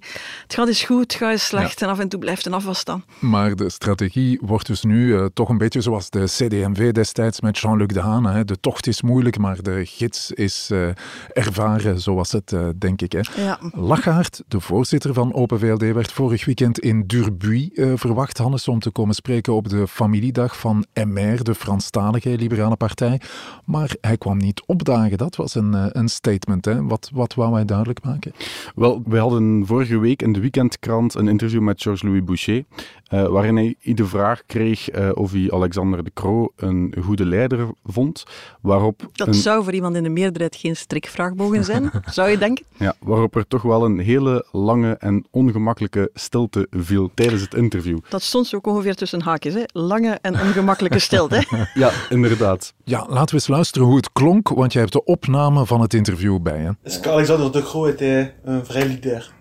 Het 0.43 0.55
gaat 0.55 0.67
eens 0.69 0.83
goed, 0.83 1.01
het 1.13 1.15
gaat 1.15 1.31
eens 1.31 1.47
slecht 1.47 1.83
en 1.83 1.89
af 1.89 1.99
en 1.99 2.09
toe 2.09 2.21
blijft 2.21 2.47
een 2.47 2.53
afwas 2.55 2.79
staan. 2.79 3.05
Maar 3.21 3.55
de 3.57 3.71
strategie 3.71 4.39
wordt 4.43 4.67
dus 4.67 4.83
nu 4.83 5.17
eh, 5.17 5.25
toch 5.35 5.49
een 5.49 5.59
beetje 5.59 5.81
zoals 5.81 6.11
de 6.11 6.25
CD&V 6.25 6.93
destijds 6.93 7.41
met 7.41 7.59
Jean-Luc 7.59 7.87
Dehaene. 7.89 8.31
Hè. 8.31 8.45
De 8.45 8.61
tocht 8.61 8.87
is 8.87 9.03
moeilijk, 9.03 9.39
maar 9.39 9.63
de 9.63 9.87
gids 9.87 10.31
is 10.33 10.69
eh, 10.73 10.89
ervaren, 11.33 12.01
zo 12.01 12.15
was 12.15 12.33
het, 12.33 12.55
denk 12.79 13.03
ik. 13.03 13.13
Hè. 13.13 13.21
Ja. 13.37 13.59
Lachaert, 13.73 14.43
de 14.49 14.61
voorzitter 14.61 15.15
van 15.15 15.35
Open 15.35 15.59
VLD, 15.59 15.81
werd 15.93 16.13
vorig 16.13 16.45
weekend 16.45 16.63
in 16.73 17.05
Durbuy 17.07 17.71
eh, 17.75 17.93
verwacht, 17.95 18.39
Hannes, 18.39 18.69
om 18.69 18.79
te 18.79 18.91
komen 18.91 19.15
spreken 19.15 19.53
op 19.53 19.69
de 19.69 19.89
familiedag 19.89 20.59
van 20.59 20.85
MR, 20.95 21.45
de 21.45 21.55
Franstalige 21.55 22.37
Liberale 22.37 22.77
Partij. 22.77 23.21
Maar 23.65 23.95
hij 24.01 24.17
kwam 24.17 24.39
niet 24.39 24.63
opdagen. 24.67 25.19
Dat 25.19 25.37
was 25.37 25.55
een, 25.55 25.75
eh, 25.75 25.87
een 25.89 26.09
statement. 26.09 26.65
Hè. 26.65 26.83
Wat, 26.83 27.11
wat 27.13 27.35
wou 27.35 27.55
hij 27.55 27.65
duidelijk 27.65 28.05
maken? 28.05 28.33
Wel, 28.75 29.03
wij 29.07 29.21
hadden 29.21 29.67
vorige 29.67 29.99
week 29.99 30.23
in 30.23 30.33
de 30.33 30.41
weekendkrant 30.41 31.15
een 31.15 31.29
interview 31.29 31.61
met 31.61 31.83
Georges-Louis 31.83 32.25
Boucher, 32.25 32.65
eh, 33.09 33.27
waarin 33.27 33.57
hij 33.57 33.77
de 33.95 34.07
vraag 34.07 34.43
kreeg 34.47 34.91
eh, 34.91 35.11
of 35.15 35.33
hij 35.33 35.51
Alexander 35.51 36.05
de 36.05 36.11
Croo 36.15 36.53
een 36.57 36.95
goede 37.03 37.27
leider 37.27 37.69
vond, 37.85 38.25
waarop, 38.61 39.09
Dat 39.13 39.27
een, 39.27 39.35
zou 39.35 39.65
voor 39.65 39.73
iemand 39.73 39.97
in 39.97 40.03
de 40.03 40.09
meerderheid 40.09 40.57
geen 40.57 40.77
strikvraag 40.77 41.35
mogen 41.35 41.65
zijn, 41.65 41.91
zou 42.11 42.31
je 42.31 42.39
denken? 42.39 42.65
ja, 42.77 42.95
waarop 43.01 43.37
er 43.37 43.47
toch 43.47 43.63
wel 43.63 43.85
een 43.85 43.99
hele 43.99 44.47
lange 44.53 44.93
en 44.93 45.25
ongemakkelijke 45.31 46.11
stilte 46.55 46.67
viel 46.85 47.11
tijdens 47.15 47.43
het 47.43 47.55
interview. 47.55 47.99
Dat 48.09 48.23
stond 48.23 48.47
zo 48.47 48.57
ook 48.57 48.67
ongeveer 48.67 48.95
tussen 48.95 49.23
haakjes. 49.23 49.55
Hè? 49.55 49.63
Lange 49.73 50.19
en 50.23 50.41
ongemakkelijke 50.41 50.99
stilte. 50.99 51.45
hè. 51.49 51.65
Ja, 51.81 51.91
inderdaad. 52.11 52.75
Ja, 52.85 52.99
laten 53.09 53.27
we 53.27 53.33
eens 53.35 53.47
luisteren 53.49 53.87
hoe 53.87 53.97
het 53.97 54.13
klonk, 54.13 54.49
want 54.49 54.73
jij 54.73 54.81
hebt 54.81 54.95
de 54.95 55.05
opname 55.05 55.67
van 55.67 55.81
het 55.81 55.95
interview 55.95 56.41
bij. 56.43 56.59
Hè. 56.59 56.71
Est-ce 56.83 57.01
qu'Alexandre 57.01 57.51
de 57.51 57.63
Croo 57.63 57.89
était 57.89 58.35
un 58.47 58.65
vrai 58.65 58.85
leader 58.87 59.33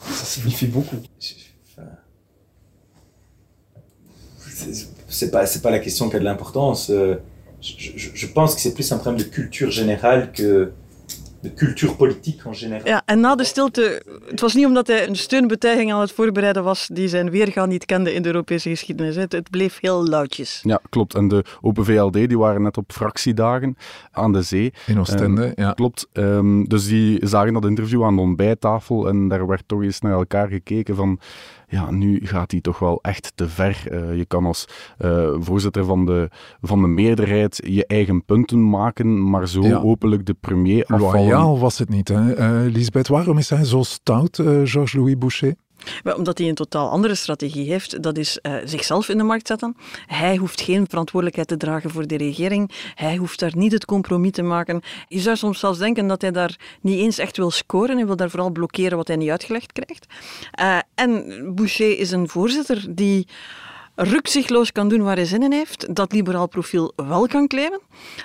Ça 0.00 0.24
signifie 0.24 0.66
beaucoup. 0.66 0.96
C'est- 4.38 4.88
c'est 5.08 5.30
pas 5.30 5.46
c'est 5.46 5.62
pas 5.62 5.70
la 5.70 5.78
question 5.78 6.08
qui 6.10 6.16
a 6.16 6.18
de 6.18 6.24
l'importance. 6.24 6.90
Euh, 6.90 7.16
Je, 7.62 7.74
je- 8.02 8.10
je 8.14 8.26
pense 8.26 8.54
que 8.54 8.60
c'est 8.62 8.72
plus 8.72 8.90
un 8.90 8.96
problème 8.96 9.22
de 9.22 9.28
culture 9.28 9.70
générale 9.70 10.32
que 10.32 10.72
de 11.40 11.54
culture 11.54 11.94
politique 11.94 12.48
en 12.48 12.54
général. 12.54 12.86
Ja, 12.86 13.02
en 13.04 13.20
na 13.20 13.34
de 13.34 13.44
stilte, 13.44 14.02
het 14.28 14.40
was 14.40 14.54
niet 14.54 14.66
omdat 14.66 14.86
hij 14.86 15.08
een 15.08 15.16
steunbetuiging 15.16 15.92
aan 15.92 16.00
het 16.00 16.12
voorbereiden 16.12 16.64
was 16.64 16.88
die 16.92 17.08
zijn 17.08 17.30
weergaan 17.30 17.68
niet 17.68 17.84
kende 17.84 18.14
in 18.14 18.22
de 18.22 18.28
Europese 18.28 18.68
geschiedenis. 18.68 19.14
hè. 19.14 19.20
Het, 19.20 19.32
het 19.32 19.50
bleef 19.50 19.78
heel 19.80 20.06
luidjes. 20.06 20.60
Ja, 20.62 20.80
klopt. 20.88 21.14
En 21.14 21.28
de 21.28 21.44
Open 21.60 21.84
VLD 21.84 22.12
die 22.12 22.38
waren 22.38 22.62
net 22.62 22.76
op 22.76 22.92
fractiedagen 22.92 23.76
aan 24.10 24.32
de 24.32 24.42
zee. 24.42 24.72
In 24.86 24.98
Oostende, 24.98 25.52
ja. 25.54 25.72
Klopt. 25.72 26.08
Ehm, 26.12 26.64
dus 26.64 26.86
die 26.86 27.26
zagen 27.26 27.52
dat 27.52 27.64
interview 27.64 28.04
aan 28.04 28.14
de 28.16 28.22
ontbijttafel 28.22 29.08
en 29.08 29.28
daar 29.28 29.46
werd 29.46 29.62
toch 29.66 29.82
eens 29.82 30.00
naar 30.00 30.12
elkaar 30.12 30.48
gekeken 30.48 30.96
van 30.96 31.20
ja, 31.70 31.90
nu 31.90 32.20
gaat 32.26 32.50
hij 32.50 32.60
toch 32.60 32.78
wel 32.78 32.98
echt 33.02 33.32
te 33.34 33.48
ver. 33.48 33.82
Eh, 33.90 34.16
je 34.16 34.24
kan 34.24 34.44
als 34.44 34.64
eh, 34.98 35.28
voorzitter 35.38 35.84
van 35.84 36.06
de, 36.06 36.28
van 36.60 36.80
de 36.82 36.88
meerderheid 36.88 37.60
je 37.66 37.86
eigen 37.86 38.24
punten 38.24 38.68
maken, 38.70 39.30
maar 39.30 39.48
zo 39.48 39.62
Ja. 39.62 39.78
openlijk 39.80 40.26
de 40.26 40.34
premier 40.40 40.84
afvallen. 40.86 41.20
Loyaal 41.20 41.58
was 41.58 41.78
het 41.78 41.88
niet, 41.88 42.08
hè? 42.08 42.32
Eh, 42.34 42.72
Lisbeth, 42.72 43.08
waarom 43.08 43.38
is 43.38 43.50
hij 43.50 43.64
zo 43.64 43.82
stout, 43.82 44.36
Georges-Louis 44.64 45.18
Boucher? 45.18 45.54
Omdat 46.16 46.38
hij 46.38 46.48
een 46.48 46.54
totaal 46.54 46.90
andere 46.90 47.14
strategie 47.14 47.70
heeft. 47.70 48.02
Dat 48.02 48.18
is 48.18 48.38
eh, 48.40 48.54
zichzelf 48.64 49.08
in 49.08 49.18
de 49.18 49.24
markt 49.24 49.46
zetten. 49.46 49.76
Hij 50.06 50.36
hoeft 50.36 50.60
geen 50.60 50.86
verantwoordelijkheid 50.88 51.48
te 51.48 51.66
dragen 51.66 51.90
voor 51.90 52.06
de 52.06 52.16
regering. 52.16 52.70
Hij 52.94 53.16
hoeft 53.16 53.38
daar 53.38 53.56
niet 53.56 53.72
het 53.72 53.84
compromis 53.84 54.30
te 54.30 54.42
maken. 54.42 54.82
Je 55.08 55.20
zou 55.20 55.36
soms 55.36 55.58
zelfs 55.58 55.78
denken 55.78 56.06
dat 56.06 56.22
hij 56.22 56.30
daar 56.30 56.58
niet 56.80 56.98
eens 56.98 57.18
echt 57.18 57.36
wil 57.36 57.50
scoren. 57.50 57.96
Hij 57.96 58.06
wil 58.06 58.16
daar 58.16 58.30
vooral 58.30 58.50
blokkeren 58.50 58.96
wat 58.96 59.08
hij 59.08 59.16
niet 59.16 59.30
uitgelegd 59.30 59.72
krijgt. 59.72 60.06
Eh, 60.50 60.78
en 60.94 61.42
Boucher 61.54 61.98
is 61.98 62.10
een 62.10 62.28
voorzitter 62.28 62.86
die 62.94 63.26
rukzichtloos 63.94 64.72
kan 64.72 64.88
doen 64.88 65.02
waar 65.02 65.16
hij 65.16 65.24
zin 65.24 65.42
in 65.42 65.52
heeft. 65.52 65.94
Dat 65.94 66.12
liberaal 66.12 66.48
profiel 66.48 66.92
wel 66.96 67.26
kan 67.26 67.46
claimen. 67.46 67.80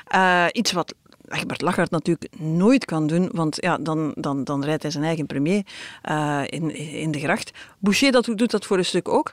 Eh, 0.06 0.46
iets 0.52 0.72
wat 0.72 0.94
Egbert 1.28 1.62
Lachart 1.62 1.92
natuurlijk 1.92 2.28
nooit 2.38 2.86
kan 2.86 3.08
doen, 3.08 3.30
want 3.34 3.58
ja, 3.60 3.78
dan, 3.78 4.12
dan, 4.16 4.44
dan 4.44 4.64
rijdt 4.64 4.82
hij 4.82 4.92
zijn 4.92 5.04
eigen 5.04 5.26
premier 5.26 5.64
eh, 6.02 6.42
in, 6.46 6.76
in 6.76 7.12
de 7.12 7.20
gracht. 7.20 7.52
Boucher 7.80 8.12
dat, 8.12 8.26
doet 8.36 8.52
dat 8.52 8.66
voor 8.66 8.78
een 8.78 8.86
stuk 8.86 9.08
ook. 9.08 9.32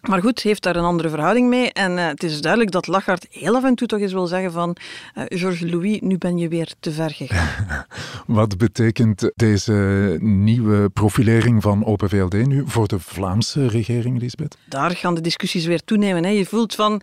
Maar 0.00 0.20
goed, 0.20 0.42
heeft 0.42 0.62
daar 0.62 0.76
een 0.76 0.84
andere 0.84 1.08
verhouding 1.08 1.48
mee. 1.48 1.72
En 1.72 1.98
eh, 1.98 2.06
het 2.06 2.22
is 2.22 2.40
duidelijk 2.40 2.72
dat 2.72 2.86
Lachart 2.86 3.26
heel 3.30 3.56
af 3.56 3.64
en 3.64 3.74
toe 3.74 3.86
toch 3.88 4.00
eens 4.00 4.12
wil 4.12 4.26
zeggen 4.26 4.52
van 4.52 4.76
eh 5.14 5.24
Georges 5.28 5.70
Louis, 5.70 6.00
nu 6.00 6.18
ben 6.18 6.38
je 6.38 6.48
weer 6.48 6.72
te 6.80 6.92
ver 6.92 7.10
gegaan. 7.10 7.66
Wat 8.26 8.58
betekent 8.58 9.30
deze 9.34 10.16
nieuwe 10.20 10.88
profilering 10.88 11.62
van 11.62 11.84
Open 11.84 12.08
VLD 12.08 12.46
nu 12.46 12.62
voor 12.66 12.88
de 12.88 12.98
Vlaamse 12.98 13.68
regering, 13.68 14.20
Lisbeth? 14.20 14.56
Daar 14.68 14.90
gaan 14.90 15.14
de 15.14 15.20
discussies 15.20 15.66
weer 15.66 15.84
toenemen. 15.84 16.24
Hè. 16.24 16.30
Je 16.30 16.46
voelt 16.46 16.74
van, 16.74 17.02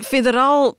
federaal 0.00 0.76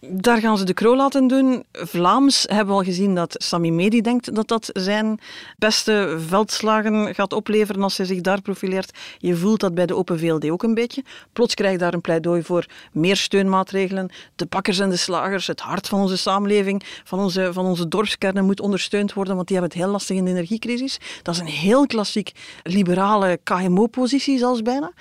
daar 0.00 0.38
gaan 0.38 0.58
ze 0.58 0.64
de 0.64 0.74
Croo 0.74 0.96
laten 0.96 1.26
doen. 1.26 1.64
Vlaams 1.72 2.44
hebben 2.48 2.66
we 2.66 2.72
al 2.72 2.82
gezien 2.82 3.14
dat 3.14 3.34
Sami 3.38 3.72
Medi 3.72 4.00
denkt 4.00 4.34
dat 4.34 4.48
dat 4.48 4.70
zijn 4.72 5.20
beste 5.56 6.16
veldslagen 6.26 7.14
gaat 7.14 7.32
opleveren 7.32 7.82
als 7.82 7.96
hij 7.96 8.06
zich 8.06 8.20
daar 8.20 8.42
profileert. 8.42 8.98
Je 9.18 9.36
voelt 9.36 9.60
dat 9.60 9.74
bij 9.74 9.86
de 9.86 9.96
Open 9.96 10.18
VLD 10.18 10.50
ook 10.50 10.62
een 10.62 10.74
beetje. 10.74 11.04
Plots 11.32 11.54
krijg 11.54 11.72
je 11.72 11.78
daar 11.78 11.94
een 11.94 12.00
pleidooi 12.00 12.42
voor 12.42 12.66
meer 12.92 13.16
steunmaatregelen. 13.16 14.10
De 14.36 14.46
bakkers 14.46 14.78
en 14.78 14.90
de 14.90 14.96
slagers, 14.96 15.46
het 15.46 15.60
hart 15.60 15.88
van 15.88 16.00
onze 16.00 16.16
samenleving, 16.16 16.82
van 17.04 17.18
onze, 17.18 17.52
van 17.52 17.64
onze 17.64 17.88
dorpskernen 17.88 18.44
moet 18.44 18.60
ondersteund 18.60 19.12
worden, 19.12 19.34
want 19.34 19.48
die 19.48 19.56
hebben 19.56 19.74
het 19.74 19.84
heel 19.84 19.92
lastig 19.92 20.16
in 20.16 20.24
de 20.24 20.30
energiecrisis. 20.30 20.98
Dat 21.22 21.34
is 21.34 21.40
een 21.40 21.46
heel 21.46 21.86
klassiek 21.86 22.32
liberale 22.62 23.40
KMO-positie 23.42 24.38
zelfs 24.38 24.62
bijna. 24.62 24.92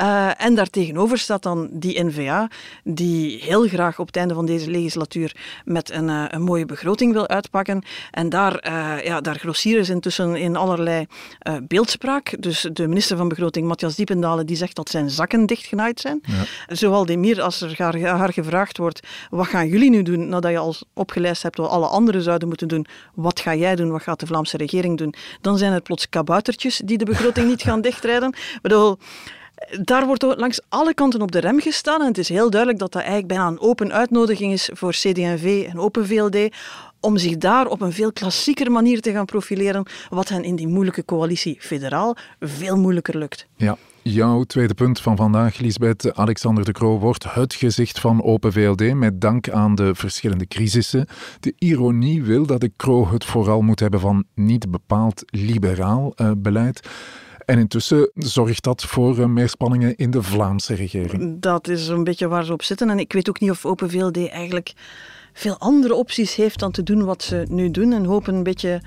Uh, 0.00 0.44
en 0.44 0.54
daartegenover 0.54 1.18
staat 1.18 1.42
dan 1.42 1.68
die 1.72 2.04
N-VA, 2.04 2.50
die 2.84 3.42
heel 3.42 3.68
graag 3.68 3.98
op 3.98 4.06
het 4.06 4.16
einde 4.16 4.34
van 4.34 4.43
deze 4.46 4.70
legislatuur 4.70 5.36
met 5.64 5.90
een, 5.90 6.08
uh, 6.08 6.24
een 6.28 6.42
mooie 6.42 6.66
begroting 6.66 7.12
wil 7.12 7.28
uitpakken. 7.28 7.82
En 8.10 8.28
daar, 8.28 8.66
uh, 8.66 9.04
ja, 9.04 9.20
daar 9.20 9.38
grossieren 9.38 9.84
ze 9.84 9.92
intussen 9.92 10.36
in 10.36 10.56
allerlei 10.56 11.06
uh, 11.48 11.54
beeldspraak. 11.68 12.34
Dus 12.38 12.68
de 12.72 12.88
minister 12.88 13.16
van 13.16 13.28
Begroting, 13.28 13.66
Matthias 13.66 13.94
Diependalen, 13.94 14.46
die 14.46 14.56
zegt 14.56 14.76
dat 14.76 14.90
zijn 14.90 15.10
zakken 15.10 15.46
dichtgenaaid 15.46 16.00
zijn. 16.00 16.20
Ja. 16.22 16.74
Zowel 16.74 17.06
Demir, 17.06 17.42
als 17.42 17.60
er 17.60 17.74
haar, 17.76 18.00
haar 18.00 18.32
gevraagd 18.32 18.78
wordt, 18.78 19.00
wat 19.30 19.46
gaan 19.46 19.68
jullie 19.68 19.90
nu 19.90 20.02
doen 20.02 20.28
nadat 20.28 20.50
je 20.50 20.58
al 20.58 20.74
opgelijst 20.92 21.42
hebt 21.42 21.56
wat 21.56 21.70
alle 21.70 21.86
anderen 21.86 22.22
zouden 22.22 22.48
moeten 22.48 22.68
doen, 22.68 22.86
wat 23.14 23.40
ga 23.40 23.54
jij 23.54 23.76
doen, 23.76 23.90
wat 23.90 24.02
gaat 24.02 24.20
de 24.20 24.26
Vlaamse 24.26 24.56
regering 24.56 24.98
doen, 24.98 25.14
dan 25.40 25.58
zijn 25.58 25.72
er 25.72 25.80
plots 25.80 26.08
kaboutertjes 26.08 26.80
die 26.84 26.98
de 26.98 27.04
begroting 27.04 27.48
niet 27.48 27.62
gaan 27.62 27.80
dichtrijden. 27.90 28.28
Ik 28.28 28.58
bedoel, 28.62 28.98
daar 29.82 30.06
wordt 30.06 30.22
langs 30.22 30.60
alle 30.68 30.94
kanten 30.94 31.22
op 31.22 31.32
de 31.32 31.38
rem 31.38 31.60
gestaan. 31.60 32.00
En 32.00 32.06
het 32.06 32.18
is 32.18 32.28
heel 32.28 32.50
duidelijk 32.50 32.80
dat 32.80 32.92
dat 32.92 33.02
eigenlijk 33.02 33.32
bijna 33.32 33.46
een 33.46 33.60
open 33.60 33.92
uitnodiging 33.92 34.52
is 34.52 34.70
voor 34.72 34.90
CD&V 34.90 35.66
en 35.68 35.78
Open 35.78 36.06
VLD 36.06 36.54
om 37.00 37.16
zich 37.16 37.36
daar 37.36 37.66
op 37.66 37.80
een 37.80 37.92
veel 37.92 38.12
klassieker 38.12 38.70
manier 38.70 39.00
te 39.00 39.12
gaan 39.12 39.24
profileren, 39.24 39.86
wat 40.08 40.28
hen 40.28 40.44
in 40.44 40.56
die 40.56 40.68
moeilijke 40.68 41.04
coalitie 41.04 41.56
federaal 41.60 42.16
veel 42.40 42.76
moeilijker 42.76 43.18
lukt. 43.18 43.46
Ja. 43.56 43.76
Jouw 44.06 44.42
tweede 44.42 44.74
punt 44.74 45.00
van 45.00 45.16
vandaag, 45.16 45.58
Lisbeth. 45.58 46.14
Alexander 46.14 46.64
de 46.64 46.72
Croo 46.72 46.98
wordt 46.98 47.34
het 47.34 47.54
gezicht 47.54 48.00
van 48.00 48.22
Open 48.22 48.52
VLD 48.52 48.94
met 48.94 49.20
dank 49.20 49.50
aan 49.50 49.74
de 49.74 49.94
verschillende 49.94 50.46
crisissen. 50.46 51.06
De 51.40 51.54
ironie 51.58 52.22
wil 52.22 52.46
dat 52.46 52.60
de 52.60 52.72
Croo 52.76 53.08
het 53.12 53.24
vooral 53.24 53.62
moet 53.62 53.80
hebben 53.80 54.00
van 54.00 54.24
niet 54.34 54.70
bepaald 54.70 55.22
liberaal 55.26 56.12
uh, 56.16 56.30
beleid. 56.36 56.88
En 57.46 57.58
intussen 57.58 58.10
zorgt 58.14 58.62
dat 58.62 58.82
voor 58.82 59.18
uh, 59.18 59.26
meer 59.26 59.48
spanningen 59.48 59.96
in 59.96 60.10
de 60.10 60.22
Vlaamse 60.22 60.74
regering. 60.74 61.40
Dat 61.40 61.68
is 61.68 61.88
een 61.88 62.04
beetje 62.04 62.28
waar 62.28 62.44
ze 62.44 62.52
op 62.52 62.62
zitten. 62.62 62.90
En 62.90 62.98
ik 62.98 63.12
weet 63.12 63.28
ook 63.28 63.40
niet 63.40 63.50
of 63.50 63.66
Open 63.66 63.90
VLD 63.90 64.28
eigenlijk 64.28 64.74
veel 65.32 65.58
andere 65.58 65.94
opties 65.94 66.34
heeft 66.34 66.58
dan 66.58 66.70
te 66.70 66.82
doen 66.82 67.04
wat 67.04 67.22
ze 67.22 67.44
nu 67.48 67.70
doen. 67.70 67.92
En 67.92 68.04
hopen 68.04 68.34
een 68.34 68.42
beetje 68.42 68.82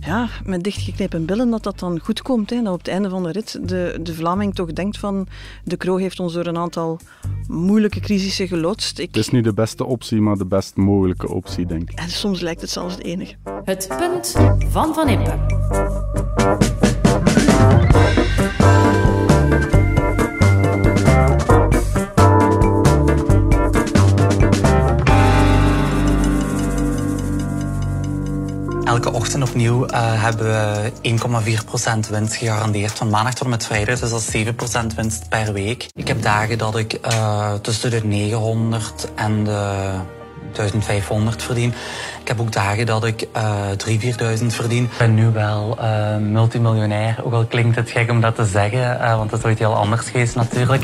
ja, 0.00 0.28
met 0.44 0.62
dichtgeknepen 0.62 1.24
billen 1.24 1.50
dat 1.50 1.62
dat 1.62 1.78
dan 1.78 2.00
goed 2.00 2.22
komt. 2.22 2.50
Hè. 2.50 2.62
Dat 2.62 2.72
op 2.72 2.78
het 2.78 2.88
einde 2.88 3.08
van 3.08 3.22
de 3.22 3.32
rit 3.32 3.68
de, 3.68 3.98
de 4.02 4.14
Vlaming 4.14 4.54
toch 4.54 4.72
denkt 4.72 4.98
van 4.98 5.26
de 5.64 5.76
Croo 5.76 5.96
heeft 5.96 6.20
ons 6.20 6.32
door 6.32 6.46
een 6.46 6.56
aantal 6.56 7.00
moeilijke 7.48 8.00
crisissen 8.00 8.48
geloodst. 8.48 8.98
Ik... 8.98 9.06
Het 9.06 9.16
is 9.16 9.30
niet 9.30 9.44
de 9.44 9.54
beste 9.54 9.84
optie, 9.84 10.20
maar 10.20 10.36
de 10.36 10.46
best 10.46 10.76
mogelijke 10.76 11.28
optie, 11.28 11.66
denk 11.66 11.90
ik. 11.90 11.98
En 11.98 12.08
soms 12.08 12.40
lijkt 12.40 12.60
het 12.60 12.70
zelfs 12.70 12.96
de 12.96 13.02
enige. 13.02 13.34
Het 13.64 13.88
punt 13.98 14.34
van 14.68 14.94
Van 14.94 15.08
Impe. 15.08 15.34
En 29.34 29.42
opnieuw 29.42 29.86
uh, 29.86 30.22
hebben 30.22 30.46
we 30.46 30.92
1,4% 32.06 32.10
winst 32.10 32.34
gegarandeerd 32.34 32.92
van 32.92 33.10
maandag 33.10 33.34
tot 33.34 33.44
en 33.44 33.50
met 33.50 33.66
vrijdag. 33.66 33.98
Dus 33.98 34.10
dat 34.10 34.20
is 34.32 34.46
7% 34.92 34.94
winst 34.96 35.28
per 35.28 35.52
week. 35.52 35.86
Ik 35.94 36.08
heb 36.08 36.22
dagen 36.22 36.58
dat 36.58 36.76
ik 36.76 36.98
uh, 37.06 37.52
tussen 37.52 37.90
de 37.90 38.04
900 38.04 39.08
en 39.14 39.44
de 39.44 39.82
1500 40.52 41.42
verdien. 41.42 41.74
Ik 42.20 42.28
heb 42.28 42.40
ook 42.40 42.52
dagen 42.52 42.86
dat 42.86 43.04
ik 43.04 43.28
uh, 43.36 44.00
3.000, 44.36 44.40
4.000 44.40 44.46
verdien. 44.46 44.84
Ik 44.84 44.98
ben 44.98 45.14
nu 45.14 45.30
wel 45.30 45.78
uh, 45.80 46.16
multimiljonair, 46.16 47.16
ook 47.24 47.32
al 47.32 47.44
klinkt 47.44 47.76
het 47.76 47.90
gek 47.90 48.10
om 48.10 48.20
dat 48.20 48.34
te 48.34 48.44
zeggen, 48.44 49.16
want 49.16 49.30
dat 49.30 49.38
is 49.38 49.44
ooit 49.44 49.58
heel 49.58 49.74
anders 49.74 50.08
geweest 50.08 50.34
natuurlijk. 50.34 50.82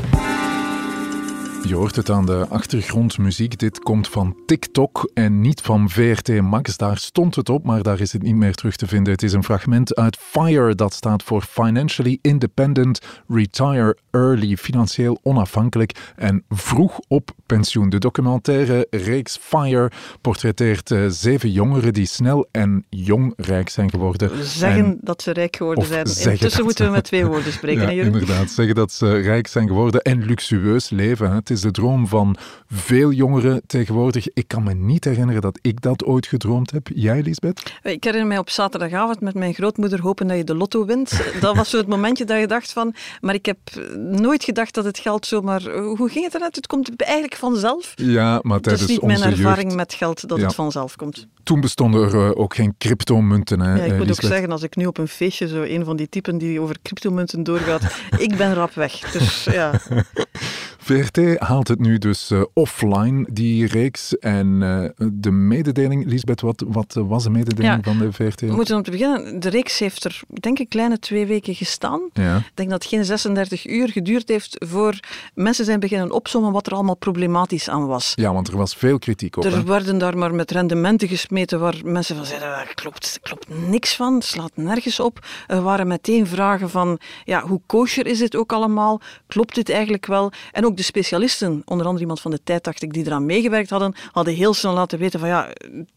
Je 1.66 1.74
hoort 1.74 1.96
het 1.96 2.10
aan 2.10 2.26
de 2.26 2.46
achtergrondmuziek. 2.48 3.58
Dit 3.58 3.78
komt 3.78 4.08
van 4.08 4.36
TikTok 4.46 5.10
en 5.14 5.40
niet 5.40 5.60
van 5.60 5.90
VRT 5.90 6.40
Max. 6.40 6.76
Daar 6.76 6.98
stond 6.98 7.34
het 7.34 7.48
op, 7.48 7.64
maar 7.64 7.82
daar 7.82 8.00
is 8.00 8.12
het 8.12 8.22
niet 8.22 8.34
meer 8.34 8.54
terug 8.54 8.76
te 8.76 8.86
vinden. 8.86 9.12
Het 9.12 9.22
is 9.22 9.32
een 9.32 9.44
fragment 9.44 9.94
uit 9.94 10.16
FIRE, 10.16 10.74
dat 10.74 10.92
staat 10.92 11.22
voor 11.22 11.42
Financially 11.42 12.18
Independent 12.22 13.00
Retire 13.28 13.96
Early, 14.10 14.56
financieel 14.56 15.18
onafhankelijk 15.22 16.12
en 16.16 16.44
vroeg 16.48 17.00
op 17.08 17.30
pensioen. 17.46 17.88
De 17.88 17.98
documentaire 17.98 18.86
reeks 18.90 19.38
FIRE 19.40 19.90
portretteert 20.20 20.90
uh, 20.90 21.04
zeven 21.08 21.50
jongeren 21.50 21.92
die 21.92 22.06
snel 22.06 22.48
en 22.50 22.84
jong 22.88 23.32
rijk 23.36 23.68
zijn 23.68 23.90
geworden. 23.90 24.44
Zeggen 24.44 24.84
en, 24.84 24.98
dat 25.00 25.22
ze 25.22 25.32
rijk 25.32 25.56
geworden 25.56 25.84
zijn. 26.08 26.32
Intussen 26.32 26.64
moeten 26.64 26.86
we 26.86 26.90
met 26.90 27.04
twee 27.04 27.26
woorden 27.26 27.52
spreken. 27.52 27.94
ja, 27.94 28.04
inderdaad, 28.04 28.50
zeggen 28.50 28.74
dat 28.74 28.92
ze 28.92 29.16
rijk 29.16 29.46
zijn 29.46 29.68
geworden 29.68 30.02
en 30.02 30.24
luxueus 30.24 30.90
leven. 30.90 31.30
Het 31.30 31.50
is 31.52 31.60
de 31.60 31.70
droom 31.70 32.06
van 32.06 32.36
veel 32.66 33.10
jongeren 33.12 33.62
tegenwoordig. 33.66 34.26
Ik 34.32 34.48
kan 34.48 34.62
me 34.62 34.74
niet 34.74 35.04
herinneren 35.04 35.40
dat 35.42 35.58
ik 35.62 35.80
dat 35.80 36.04
ooit 36.04 36.26
gedroomd 36.26 36.70
heb. 36.70 36.88
Jij, 36.94 37.22
Lisbeth? 37.22 37.72
Ik 37.82 38.04
herinner 38.04 38.28
mij 38.28 38.38
op 38.38 38.50
zaterdagavond 38.50 39.20
met 39.20 39.34
mijn 39.34 39.54
grootmoeder 39.54 40.00
hopen 40.00 40.26
dat 40.26 40.36
je 40.36 40.44
de 40.44 40.54
lotto 40.54 40.84
wint. 40.84 41.22
Dat 41.40 41.56
was 41.56 41.70
zo 41.70 41.76
het 41.76 41.86
momentje 41.86 42.24
dat 42.24 42.40
je 42.40 42.46
dacht 42.46 42.72
van... 42.72 42.94
Maar 43.20 43.34
ik 43.34 43.46
heb 43.46 43.58
nooit 43.96 44.44
gedacht 44.44 44.74
dat 44.74 44.84
het 44.84 44.98
geld 44.98 45.26
zomaar... 45.26 45.62
Hoe 45.72 46.08
ging 46.08 46.24
het 46.24 46.34
eruit? 46.34 46.56
Het 46.56 46.66
komt 46.66 47.02
eigenlijk 47.02 47.34
vanzelf. 47.36 47.92
Ja, 47.96 48.38
maar 48.42 48.60
tijdens 48.60 48.84
is 48.84 48.90
niet 48.90 49.00
onze 49.00 49.18
mijn 49.18 49.30
ervaring 49.32 49.62
jeugd... 49.62 49.76
met 49.76 49.94
geld 49.94 50.28
dat 50.28 50.38
Ja. 50.38 50.44
het 50.44 50.54
vanzelf 50.54 50.96
komt. 50.96 51.26
Toen 51.42 51.60
bestonden 51.60 52.02
er 52.02 52.14
uh, 52.14 52.30
ook 52.34 52.54
geen 52.54 52.74
cryptomunten. 52.78 53.60
Hè, 53.60 53.74
Ja, 53.74 53.82
ik 53.82 53.98
moet 53.98 54.10
ook 54.10 54.20
zeggen, 54.20 54.50
als 54.52 54.62
ik 54.62 54.76
nu 54.76 54.86
op 54.86 54.98
een 54.98 55.08
feestje 55.08 55.48
zo 55.48 55.62
een 55.62 55.84
van 55.84 55.96
die 55.96 56.08
typen 56.08 56.38
die 56.38 56.60
over 56.60 56.76
cryptomunten 56.82 57.42
doorgaat, 57.42 57.82
ik 58.18 58.36
ben 58.36 58.54
rap 58.54 58.74
weg. 58.74 58.98
Dus 58.98 59.44
ja, 59.44 59.70
VRT 60.84 61.38
haalt 61.38 61.68
het 61.68 61.78
nu 61.80 61.98
dus 61.98 62.30
uh, 62.30 62.42
offline, 62.54 63.26
die 63.32 63.66
reeks. 63.66 64.18
En 64.18 64.46
uh, 64.46 65.08
de 65.12 65.30
mededeling, 65.30 66.06
Lisbeth, 66.06 66.40
wat, 66.40 66.64
wat 66.66 66.96
was 67.06 67.22
de 67.22 67.30
mededeling 67.30 67.74
Ja. 67.74 67.80
van 67.82 67.98
de 67.98 68.12
VRT? 68.12 68.40
we 68.40 68.46
moeten 68.46 68.76
om 68.76 68.82
te 68.82 68.90
beginnen. 68.90 69.40
De 69.40 69.48
reeks 69.48 69.78
heeft 69.78 70.04
er, 70.04 70.20
denk 70.28 70.58
ik, 70.58 70.68
kleine 70.68 70.98
twee 70.98 71.26
weken 71.26 71.54
gestaan. 71.54 72.00
Ja. 72.12 72.36
Ik 72.36 72.50
denk 72.54 72.70
dat 72.70 72.82
het 72.82 72.92
geen 72.92 73.04
36 73.04 73.66
uur 73.66 73.88
geduurd 73.88 74.28
heeft 74.28 74.56
voor 74.68 75.00
mensen 75.34 75.64
zijn 75.64 75.80
beginnen 75.80 76.10
opzommen 76.12 76.52
wat 76.52 76.66
er 76.66 76.72
allemaal 76.72 76.96
problematisch 76.96 77.68
aan 77.68 77.86
was. 77.86 78.12
ja, 78.14 78.32
want 78.32 78.48
er 78.48 78.56
was 78.56 78.74
veel 78.74 78.98
kritiek 78.98 79.36
op. 79.36 79.44
Er 79.44 79.52
hè? 79.52 79.64
werden 79.64 79.98
daar 79.98 80.18
maar 80.18 80.34
met 80.34 80.50
rendementen 80.50 81.08
gesmeten 81.08 81.60
waar 81.60 81.80
mensen 81.84 82.16
van 82.16 82.24
zeiden, 82.26 82.48
daar 82.48 82.72
klopt, 82.74 83.14
er 83.14 83.28
klopt 83.28 83.68
niks 83.68 83.96
van, 83.96 84.14
het 84.14 84.24
slaat 84.24 84.52
nergens 84.54 85.00
op. 85.00 85.26
Er 85.46 85.62
waren 85.62 85.86
meteen 85.86 86.26
vragen 86.26 86.70
van, 86.70 86.98
ja, 87.24 87.46
hoe 87.46 87.60
kosher 87.66 88.06
is 88.06 88.18
dit 88.18 88.36
ook 88.36 88.52
allemaal? 88.52 89.00
Klopt 89.26 89.54
dit 89.54 89.70
eigenlijk 89.70 90.06
wel? 90.06 90.32
En 90.52 90.64
ook 90.64 90.71
de 90.74 90.82
specialisten, 90.82 91.62
onder 91.64 91.84
andere 91.86 92.00
iemand 92.00 92.20
van 92.20 92.30
de 92.30 92.40
tijd, 92.44 92.64
dacht 92.64 92.82
ik, 92.82 92.92
die 92.92 93.06
eraan 93.06 93.26
meegewerkt 93.26 93.70
hadden, 93.70 93.94
hadden 94.12 94.34
heel 94.34 94.54
snel 94.54 94.72
laten 94.72 94.98
weten 94.98 95.20
van, 95.20 95.28
ja, 95.28 95.48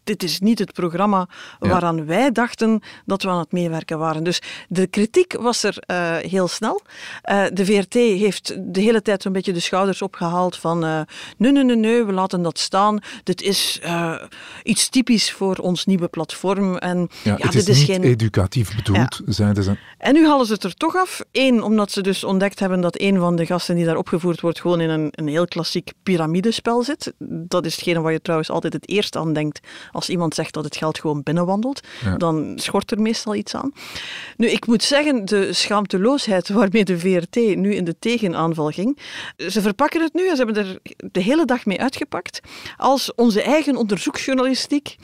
dit 0.04 0.24
is 0.24 0.40
niet 0.40 0.60
het 0.60 0.74
programma 0.74 1.28
Ja. 1.60 1.68
waaraan 1.70 2.06
wij 2.06 2.32
dachten 2.32 2.82
dat 3.06 3.24
we 3.24 3.30
aan 3.30 3.40
het 3.40 3.52
meewerken 3.52 4.00
waren. 4.00 4.24
Dus 4.24 4.42
de 4.70 4.88
kritiek 4.88 5.34
was 5.40 5.64
er 5.64 5.78
eh, 5.80 6.16
heel 6.16 6.48
snel. 6.48 6.82
Eh, 7.22 7.44
de 7.54 7.66
VRT 7.66 7.94
heeft 7.94 8.56
de 8.74 8.82
hele 8.82 9.02
tijd 9.02 9.22
zo'n 9.22 9.32
beetje 9.34 9.54
de 9.54 9.60
schouders 9.60 10.02
opgehaald 10.02 10.58
van 10.58 10.84
eh, 10.86 11.02
nee, 11.38 11.52
nee, 11.52 11.64
nee, 11.64 11.76
nee, 11.76 12.04
we 12.04 12.12
laten 12.12 12.42
dat 12.42 12.60
staan. 12.60 13.00
Dit 13.24 13.42
is 13.42 13.82
iets 14.64 14.90
typisch 14.90 15.32
voor 15.32 15.56
ons 15.56 15.86
nieuwe 15.86 16.08
platform. 16.08 16.78
En 16.78 16.98
Ja, 17.24 17.32
ja, 17.38 17.44
het 17.44 17.52
dit 17.52 17.62
is, 17.62 17.68
is 17.68 17.78
niet 17.78 17.86
geen... 17.88 18.04
educatief 18.04 18.76
bedoeld, 18.76 19.22
zeiden 19.26 19.64
ze. 19.64 19.78
En 19.98 20.14
nu 20.14 20.28
halen 20.28 20.46
ze 20.46 20.54
het 20.54 20.64
er 20.64 20.74
toch 20.76 20.96
af. 20.96 21.22
Eén, 21.32 21.64
omdat 21.64 21.92
ze 21.92 22.02
dus 22.02 22.24
ontdekt 22.24 22.60
hebben 22.60 22.82
dat 22.82 23.00
een 23.00 23.20
van 23.20 23.36
de 23.36 23.46
gasten 23.46 23.76
die 23.76 23.86
daar 23.86 23.98
opgevoerd 23.98 24.42
wordt 24.42 24.60
gewoon 24.66 24.82
in 24.82 24.90
een, 24.90 25.10
een 25.12 25.28
heel 25.28 25.46
klassiek 25.46 25.92
piramidespel 26.04 26.84
zit. 26.84 27.14
Dat 27.28 27.66
is 27.66 27.76
hetgene 27.76 28.02
waar 28.02 28.12
je 28.12 28.22
trouwens 28.22 28.50
altijd 28.50 28.74
het 28.74 28.90
eerst 28.90 29.16
aan 29.16 29.34
denkt 29.34 29.60
als 29.92 30.10
iemand 30.10 30.36
zegt 30.36 30.54
dat 30.54 30.64
het 30.64 30.76
geld 30.76 31.00
gewoon 31.00 31.24
binnenwandelt. 31.24 31.80
Ja. 32.04 32.18
Dan 32.18 32.54
schort 32.56 32.92
er 32.92 33.02
meestal 33.02 33.36
iets 33.36 33.56
aan. 33.56 33.72
Nu, 34.38 34.48
ik 34.48 34.68
moet 34.68 34.84
zeggen, 34.84 35.26
de 35.26 35.54
schaamteloosheid 35.54 36.50
waarmee 36.50 36.86
de 36.86 37.00
VRT 37.00 37.36
nu 37.36 37.76
in 37.76 37.84
de 37.84 37.96
tegenaanval 38.00 38.70
ging. 38.70 39.00
Ze 39.38 39.62
verpakken 39.62 40.02
het 40.02 40.14
nu 40.14 40.30
en 40.30 40.36
ze 40.36 40.44
hebben 40.44 40.66
er 40.66 40.80
de 41.12 41.22
hele 41.22 41.46
dag 41.46 41.66
mee 41.66 41.82
uitgepakt. 41.82 42.40
Als 42.78 43.14
onze 43.16 43.42
eigen 43.42 43.76
onderzoeksjournalistiek 43.76 44.96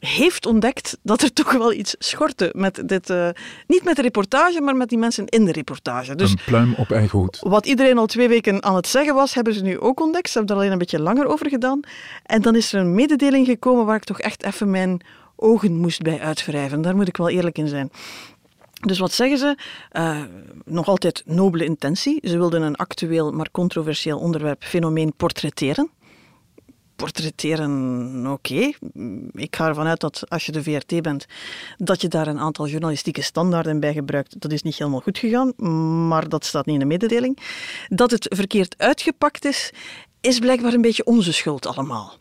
heeft 0.00 0.46
ontdekt 0.46 0.98
dat 1.02 1.22
er 1.22 1.32
toch 1.32 1.52
wel 1.52 1.72
iets 1.72 1.94
schortte 1.98 2.52
met 2.56 2.82
dit, 2.88 3.10
eh, 3.10 3.28
niet 3.66 3.84
met 3.84 3.96
de 3.96 4.02
reportage, 4.02 4.60
maar 4.60 4.76
met 4.76 4.88
die 4.88 4.98
mensen 4.98 5.26
in 5.26 5.44
de 5.44 5.52
reportage. 5.52 6.14
Dus 6.14 6.30
Een 6.30 6.38
pluim 6.46 6.74
op 6.76 6.90
eigen 6.90 7.18
hoed. 7.18 7.38
wat 7.40 7.66
iedereen 7.66 7.98
al 7.98 8.06
twee 8.06 8.28
weken 8.28 8.62
aan 8.62 8.74
het 8.76 8.86
zeggen 8.86 9.14
was, 9.14 9.34
hebben 9.34 9.54
ze 9.54 9.62
nu 9.62 9.78
ook 9.80 10.00
ontdekt. 10.00 10.30
Ze 10.30 10.38
hebben 10.38 10.56
er 10.56 10.60
alleen 10.62 10.72
een 10.72 10.78
beetje 10.78 11.00
langer 11.02 11.26
over 11.26 11.48
gedaan. 11.48 11.80
En 12.26 12.42
dan 12.42 12.56
is 12.56 12.72
er 12.72 12.80
een 12.80 12.94
mededeling 12.94 13.46
gekomen 13.46 13.86
waar 13.86 13.96
ik 13.96 14.04
toch 14.04 14.20
echt 14.20 14.44
even 14.44 14.70
mijn 14.70 15.00
ogen 15.36 15.76
moest 15.76 16.02
bij 16.02 16.20
uitwrijven. 16.20 16.82
Daar 16.82 16.96
moet 16.96 17.08
ik 17.08 17.16
wel 17.16 17.28
eerlijk 17.28 17.58
in 17.58 17.68
zijn. 17.68 17.90
Dus 18.80 18.98
wat 18.98 19.12
zeggen 19.12 19.38
ze? 19.38 19.56
Eh, 19.90 20.20
nog 20.64 20.86
altijd 20.86 21.22
nobele 21.26 21.64
intentie. 21.64 22.18
Ze 22.22 22.36
wilden 22.36 22.62
een 22.62 22.76
actueel, 22.76 23.32
maar 23.32 23.50
controversieel 23.50 24.18
onderwerp, 24.18 24.64
fenomeen 24.64 25.12
portretteren. 25.16 25.90
Portretteren, 27.00 28.26
oké. 28.26 28.72
Ik 29.32 29.56
ga 29.56 29.68
ervan 29.68 29.86
uit 29.86 30.00
dat 30.00 30.24
als 30.28 30.46
je 30.46 30.52
de 30.52 30.62
VRT 30.62 31.02
bent, 31.02 31.26
dat 31.76 32.00
je 32.00 32.08
daar 32.08 32.26
een 32.26 32.38
aantal 32.38 32.66
journalistieke 32.66 33.22
standaarden 33.22 33.80
bij 33.80 33.92
gebruikt. 33.92 34.40
Dat 34.40 34.52
is 34.52 34.62
niet 34.62 34.76
helemaal 34.76 35.00
goed 35.00 35.18
gegaan, 35.18 35.52
maar 36.08 36.28
dat 36.28 36.44
staat 36.44 36.66
niet 36.66 36.74
in 36.74 36.80
de 36.80 36.86
mededeling. 36.86 37.38
Dat 37.88 38.10
het 38.10 38.26
verkeerd 38.28 38.74
uitgepakt 38.78 39.44
is, 39.44 39.72
is 40.20 40.38
blijkbaar 40.38 40.72
een 40.72 40.80
beetje 40.80 41.04
onze 41.04 41.32
schuld 41.32 41.66
allemaal. 41.66 42.16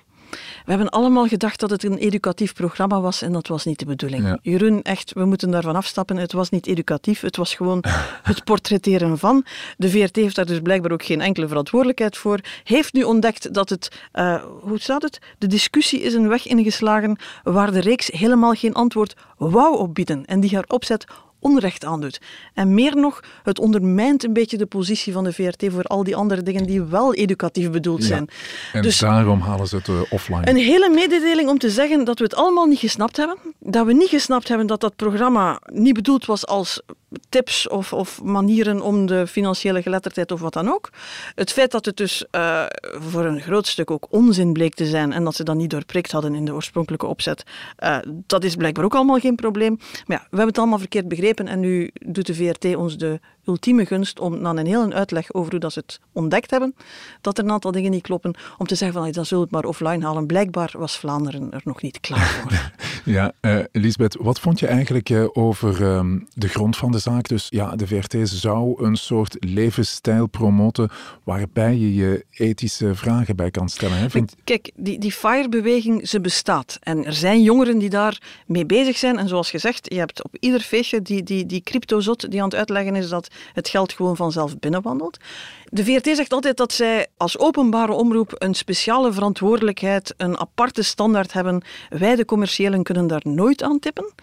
We 0.70 0.76
hebben 0.76 0.94
allemaal 0.94 1.28
gedacht 1.28 1.60
dat 1.60 1.70
het 1.70 1.84
een 1.84 1.98
educatief 1.98 2.54
programma 2.54 3.02
was 3.02 3.22
en 3.22 3.32
dat 3.32 3.48
was 3.48 3.66
niet 3.66 3.80
de 3.80 3.86
bedoeling. 3.86 4.24
Ja. 4.24 4.40
Jeroen, 4.42 4.82
echt, 4.82 5.14
we 5.14 5.26
moeten 5.26 5.52
daarvan 5.52 5.76
afstappen. 5.76 6.18
Het 6.18 6.32
was 6.32 6.50
niet 6.50 6.68
educatief, 6.68 7.22
het 7.22 7.36
was 7.36 7.56
gewoon 7.56 7.84
het 8.24 8.44
portretteren 8.44 9.18
van. 9.18 9.46
De 9.78 9.90
VRT 9.90 10.16
heeft 10.16 10.36
daar 10.36 10.46
dus 10.46 10.60
blijkbaar 10.60 10.92
ook 10.92 11.04
geen 11.04 11.22
enkele 11.22 11.48
verantwoordelijkheid 11.48 12.18
voor. 12.18 12.40
Heeft 12.64 12.94
nu 12.94 13.04
ontdekt 13.04 13.54
dat 13.54 13.70
het, 13.70 14.02
eh, 14.12 14.44
hoe 14.62 14.80
staat 14.80 15.02
het? 15.02 15.20
De 15.38 15.48
discussie 15.48 16.02
is 16.02 16.14
een 16.14 16.28
weg 16.28 16.48
ingeslagen 16.48 17.18
waar 17.44 17.72
de 17.72 17.80
reeks 17.80 18.08
helemaal 18.08 18.54
geen 18.54 18.74
antwoord 18.74 19.16
wou 19.38 19.78
op 19.78 19.96
bieden 19.96 20.26
en 20.26 20.40
die 20.40 20.56
haar 20.56 20.66
opzet 20.68 21.06
onrecht 21.40 21.86
aandoet. 21.86 22.22
En 22.54 22.74
meer 22.74 22.96
nog, 22.96 23.20
het 23.44 23.60
ondermijnt 23.60 24.24
een 24.24 24.34
beetje 24.34 24.58
de 24.58 24.66
positie 24.66 25.14
van 25.14 25.24
de 25.24 25.34
VRT 25.34 25.66
voor 25.72 25.84
al 25.84 26.04
die 26.04 26.16
andere 26.16 26.44
dingen 26.44 26.66
die 26.66 26.82
wel 26.82 27.14
educatief 27.14 27.70
bedoeld 27.70 28.02
Ja. 28.02 28.08
zijn. 28.08 28.28
En 28.74 28.82
Dus- 28.82 29.00
daarom 29.00 29.42
halen 29.42 29.68
ze 29.68 29.76
het 29.76 29.88
uh, 29.88 30.02
offline. 30.10 30.50
Een 30.50 30.56
hele 30.58 30.90
mededeling 30.90 31.50
om 31.50 31.58
te 31.58 31.70
zeggen 31.70 32.06
dat 32.06 32.18
we 32.18 32.24
het 32.24 32.36
allemaal 32.36 32.66
niet 32.66 32.80
gesnapt 32.80 33.18
hebben. 33.18 33.38
Dat 33.60 33.86
we 33.86 33.94
niet 33.94 34.10
gesnapt 34.10 34.48
hebben 34.48 34.68
dat 34.68 34.82
dat 34.82 34.96
programma 34.96 35.62
niet 35.66 35.94
bedoeld 35.94 36.26
was 36.26 36.46
als 36.48 36.82
tips 37.30 37.68
of, 37.68 37.94
of 37.94 38.24
manieren 38.24 38.82
om 38.82 39.06
de 39.06 39.28
financiële 39.28 39.82
geletterdheid 39.82 40.32
of 40.32 40.40
wat 40.40 40.54
dan 40.54 40.70
ook. 40.70 40.90
Het 41.36 41.52
feit 41.52 41.72
dat 41.72 41.86
het 41.86 41.98
dus 41.98 42.26
uh, 42.32 42.66
voor 42.82 43.26
een 43.26 43.42
groot 43.42 43.68
stuk 43.68 43.92
ook 43.92 44.08
onzin 44.10 44.54
bleek 44.54 44.74
te 44.74 44.86
zijn 44.86 45.14
en 45.14 45.24
dat 45.24 45.36
ze 45.36 45.44
dat 45.44 45.56
niet 45.56 45.70
doorprikt 45.70 46.12
hadden 46.12 46.36
in 46.36 46.46
de 46.46 46.54
oorspronkelijke 46.54 47.06
opzet, 47.06 47.44
uh, 47.80 47.98
dat 48.06 48.44
is 48.44 48.56
blijkbaar 48.56 48.86
ook 48.86 48.96
allemaal 48.96 49.20
geen 49.20 49.36
probleem. 49.36 49.78
Maar 49.80 50.18
ja, 50.18 50.24
we 50.24 50.28
hebben 50.30 50.48
het 50.48 50.58
allemaal 50.58 50.80
verkeerd 50.80 51.08
begrepen 51.08 51.48
en 51.48 51.60
nu 51.60 51.90
doet 51.94 52.26
de 52.26 52.36
VRT 52.36 52.76
ons 52.76 52.98
de 52.98 53.20
ultieme 53.50 53.86
gunst 53.86 54.20
om 54.20 54.42
na 54.42 54.50
een 54.50 54.66
hele 54.66 54.94
uitleg 54.94 55.34
over 55.34 55.52
hoe 55.52 55.60
dat 55.60 55.74
ze 55.74 55.80
het 55.80 56.00
ontdekt 56.12 56.52
hebben, 56.52 56.76
dat 57.22 57.38
er 57.38 57.44
een 57.44 57.52
aantal 57.52 57.72
dingen 57.72 57.92
niet 57.92 58.02
kloppen, 58.02 58.36
om 58.58 58.68
te 58.68 58.76
zeggen 58.76 59.02
van, 59.02 59.12
dan 59.12 59.26
zullen 59.26 59.44
we 59.50 59.56
het 59.56 59.64
maar 59.64 59.72
offline 59.72 60.06
halen. 60.06 60.26
Blijkbaar 60.26 60.74
was 60.78 60.98
Vlaanderen 60.98 61.52
er 61.52 61.62
nog 61.64 61.82
niet 61.82 62.00
klaar 62.00 62.28
voor. 62.28 62.72
ja, 63.14 63.32
uh, 63.42 63.60
Lisbeth, 63.72 64.18
wat 64.20 64.40
vond 64.40 64.60
je 64.60 64.68
eigenlijk 64.68 65.10
uh, 65.10 65.26
over 65.34 65.82
um, 65.82 66.28
de 66.34 66.48
grond 66.48 66.78
van 66.78 66.92
de 66.92 67.00
zaak? 67.00 67.28
Dus 67.28 67.48
ja, 67.50 67.76
de 67.76 67.88
VRT 67.88 68.30
zou 68.30 68.84
een 68.84 68.96
soort 68.96 69.36
levensstijl 69.40 70.28
promoten 70.28 70.90
waarbij 71.24 71.76
je 71.78 71.96
je 71.96 72.26
ethische 72.32 72.96
vragen 72.96 73.36
bij 73.36 73.52
kan 73.52 73.70
stellen. 73.70 73.98
Hè? 73.98 74.10
Vind... 74.10 74.36
Kijk, 74.44 74.72
die, 74.76 75.00
die 75.00 75.12
FIRE-beweging, 75.12 76.08
ze 76.08 76.22
bestaat. 76.22 76.78
En 76.82 77.06
er 77.06 77.14
zijn 77.14 77.42
jongeren 77.42 77.78
die 77.78 77.90
daar 77.90 78.22
mee 78.46 78.66
bezig 78.66 78.98
zijn. 78.98 79.18
En 79.18 79.28
zoals 79.28 79.50
gezegd, 79.50 79.94
je 79.94 80.00
hebt 80.00 80.24
op 80.24 80.38
ieder 80.40 80.60
feestje 80.60 81.02
die, 81.02 81.24
die, 81.24 81.46
die 81.46 81.62
cryptozot 81.62 82.32
die 82.32 82.42
aan 82.42 82.50
het 82.50 82.58
uitleggen 82.58 82.96
is 82.96 83.10
dat 83.10 83.28
het 83.54 83.70
geld 83.70 83.94
gewoon 83.94 84.16
vanzelf 84.16 84.60
binnenwandelt. 84.60 85.18
De 85.66 85.84
VRT 85.84 86.16
zegt 86.16 86.34
altijd 86.34 86.58
dat 86.58 86.74
zij 86.74 87.08
als 87.18 87.38
openbare 87.38 87.92
omroep 87.92 88.36
een 88.38 88.54
speciale 88.54 89.14
verantwoordelijkheid, 89.14 90.14
een 90.18 90.40
aparte 90.40 90.84
standaard 90.84 91.34
hebben. 91.34 91.62
Wij, 91.90 92.16
de 92.16 92.26
commerciëlen, 92.26 92.84
kunnen 92.84 93.08
daar 93.08 93.22
nooit 93.24 93.64
aan 93.64 93.80
tippen. 93.80 94.14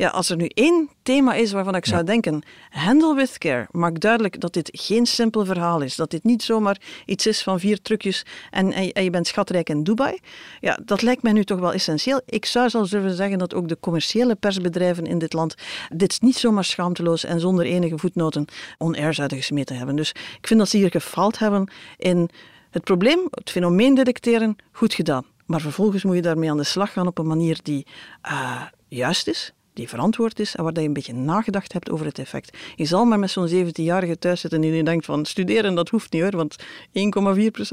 Ja, 0.00 0.08
als 0.08 0.30
er 0.30 0.36
nu 0.36 0.46
één 0.46 0.88
thema 1.02 1.34
is 1.34 1.52
waarvan 1.52 1.74
ik 1.74 1.86
zou 1.86 2.04
denken, 2.04 2.42
handle 2.70 3.14
with 3.14 3.38
care, 3.38 3.66
maak 3.70 4.00
duidelijk 4.00 4.40
dat 4.40 4.52
dit 4.52 4.68
geen 4.72 5.06
simpel 5.06 5.44
verhaal 5.44 5.80
is, 5.80 5.96
dat 5.96 6.10
dit 6.10 6.24
niet 6.24 6.42
zomaar 6.42 6.80
iets 7.06 7.26
is 7.26 7.42
van 7.42 7.60
vier 7.60 7.82
trucjes 7.82 8.26
en, 8.50 8.72
en, 8.72 9.04
je 9.04 9.10
bent 9.10 9.26
schatrijk 9.26 9.68
in 9.68 9.82
Dubai. 9.82 10.18
Ja, 10.60 10.78
dat 10.84 11.02
lijkt 11.02 11.22
mij 11.22 11.32
nu 11.32 11.44
toch 11.44 11.58
wel 11.58 11.72
essentieel. 11.72 12.20
Ik 12.26 12.46
zou 12.46 12.68
zelfs 12.68 12.90
durven 12.90 13.14
zeggen 13.14 13.38
dat 13.38 13.54
ook 13.54 13.68
de 13.68 13.76
commerciële 13.80 14.34
persbedrijven 14.34 15.06
in 15.06 15.18
dit 15.18 15.32
land 15.32 15.54
dit 15.94 16.20
niet 16.20 16.36
zomaar 16.36 16.64
schaamteloos 16.64 17.24
en 17.24 17.40
zonder 17.40 17.64
enige 17.64 17.98
voetnoten 17.98 18.44
on-air 18.78 19.14
zouden 19.14 19.38
gesmeten 19.38 19.76
hebben. 19.76 19.96
Dus 19.96 20.10
ik 20.10 20.46
vind 20.46 20.60
dat 20.60 20.68
ze 20.68 20.76
hier 20.76 20.90
gefaald 20.90 21.38
hebben 21.38 21.70
in 21.96 22.28
het 22.70 22.84
probleem, 22.84 23.28
het 23.30 23.50
fenomeen 23.50 23.94
detecteren, 23.94 24.56
goed 24.72 24.94
gedaan. 24.94 25.24
Maar 25.46 25.60
vervolgens 25.60 26.04
moet 26.04 26.14
je 26.16 26.22
daarmee 26.22 26.50
aan 26.50 26.56
de 26.56 26.64
slag 26.64 26.92
gaan 26.92 27.06
op 27.06 27.18
een 27.18 27.26
manier 27.26 27.58
die 27.62 27.86
uh, 28.26 28.62
juist 28.88 29.28
is, 29.28 29.52
die 29.72 29.88
verantwoord 29.88 30.40
is 30.40 30.56
en 30.56 30.64
waar 30.64 30.72
je 30.72 30.80
een 30.80 30.92
beetje 30.92 31.14
nagedacht 31.14 31.72
hebt 31.72 31.90
over 31.90 32.06
het 32.06 32.18
effect. 32.18 32.56
Je 32.74 32.84
zal 32.84 33.04
maar 33.04 33.18
met 33.18 33.30
zo'n 33.30 33.48
17-jarige 33.48 34.18
thuis 34.18 34.40
zitten 34.40 34.62
en 34.62 34.74
je 34.74 34.84
denkt 34.84 35.04
van 35.04 35.24
studeren, 35.24 35.74
dat 35.74 35.88
hoeft 35.88 36.12
niet 36.12 36.22
hoor, 36.22 36.36
want 36.36 36.56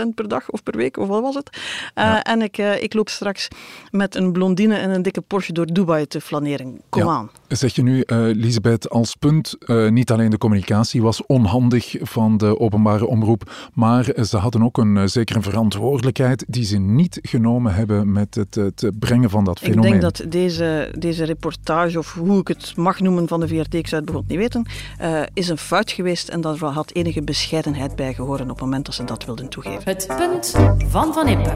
1,4% 0.05 0.13
per 0.15 0.27
dag 0.27 0.49
of 0.49 0.63
per 0.63 0.77
week, 0.77 0.97
of 0.97 1.07
wat 1.07 1.21
was 1.21 1.35
het? 1.35 1.57
Uh, 1.95 2.19
En 2.23 2.41
ik, 2.41 2.57
uh, 2.57 2.83
ik 2.83 2.93
loop 2.93 3.09
straks 3.09 3.47
met 3.91 4.15
een 4.15 4.31
blondine 4.31 4.75
en 4.75 4.89
een 4.89 5.01
dikke 5.01 5.21
Porsche 5.21 5.53
door 5.53 5.65
Dubai 5.65 6.07
te 6.07 6.21
flaneren. 6.21 6.81
Kom 6.89 7.01
ja. 7.01 7.07
aan. 7.07 7.29
Zeg 7.47 7.75
je 7.75 7.83
nu, 7.83 8.03
uh, 8.05 8.17
Lisbeth, 8.33 8.89
als 8.89 9.15
punt, 9.15 9.55
niet 9.89 10.11
alleen 10.11 10.29
de 10.29 10.37
communicatie 10.37 11.01
was 11.01 11.25
onhandig 11.25 11.95
van 12.01 12.37
de 12.37 12.59
openbare 12.59 13.07
omroep, 13.07 13.69
maar 13.73 14.03
ze 14.23 14.37
hadden 14.37 14.63
ook 14.63 14.77
een 14.77 15.09
zekere 15.09 15.41
verantwoordelijkheid 15.41 16.45
die 16.47 16.63
ze 16.63 16.77
niet 16.77 17.19
genomen 17.21 17.73
hebben 17.73 18.11
met 18.11 18.35
het, 18.35 18.55
het 18.55 18.91
brengen 18.99 19.29
van 19.29 19.43
dat 19.43 19.59
fenomeen. 19.59 19.93
Ik 19.93 20.01
denk 20.01 20.01
dat 20.01 20.31
deze, 20.31 20.93
deze 20.97 21.25
reportage 21.25 21.86
of 21.95 22.13
hoe 22.13 22.39
ik 22.39 22.47
het 22.47 22.75
mag 22.75 22.99
noemen 22.99 23.27
van 23.27 23.39
de 23.39 23.47
VRT, 23.47 23.73
het 23.73 23.89
bijvoorbeeld 23.89 24.27
niet 24.27 24.37
weten, 24.37 24.65
uh, 25.01 25.21
is 25.33 25.49
een 25.49 25.57
fout 25.57 25.91
geweest 25.91 26.27
en 26.27 26.41
daar 26.41 26.57
had 26.57 26.91
enige 26.91 27.21
bescheidenheid 27.21 27.95
bij 27.95 28.13
gehoord 28.13 28.41
op 28.41 28.47
het 28.47 28.59
moment 28.59 28.85
dat 28.85 28.95
ze 28.95 29.03
dat 29.03 29.25
wilden 29.25 29.49
toegeven. 29.49 29.81
Het 29.83 30.07
punt 30.17 30.55
van 30.89 31.13
Van 31.13 31.27
Impe. 31.27 31.55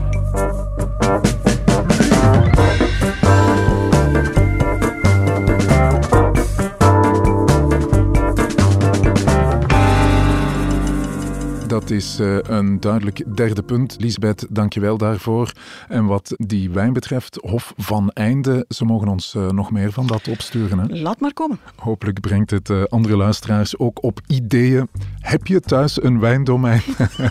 Dat 11.71 11.89
is 11.89 12.19
uh, 12.19 12.37
een 12.41 12.79
duidelijk 12.79 13.35
derde 13.35 13.63
punt. 13.63 13.95
Lisbeth, 13.99 14.45
dankjewel 14.49 14.97
daarvoor. 14.97 15.51
En 15.87 16.05
wat 16.05 16.33
die 16.37 16.69
wijn 16.69 16.93
betreft, 16.93 17.37
Hof 17.41 17.73
van 17.77 18.09
Einde, 18.09 18.65
ze 18.69 18.85
mogen 18.85 19.07
ons 19.07 19.33
uh, 19.33 19.49
nog 19.49 19.71
meer 19.71 19.91
van 19.91 20.07
dat 20.07 20.27
opsturen. 20.27 20.79
Hè? 20.79 20.85
Laat 20.87 21.19
maar 21.19 21.33
komen. 21.33 21.59
Hopelijk 21.75 22.19
brengt 22.19 22.51
het 22.51 22.69
uh, 22.69 22.83
andere 22.83 23.17
luisteraars 23.17 23.77
ook 23.77 24.03
op 24.03 24.19
ideeën. 24.27 24.87
Heb 25.19 25.47
je 25.47 25.59
thuis 25.59 26.03
een 26.03 26.19
wijndomein? 26.19 26.81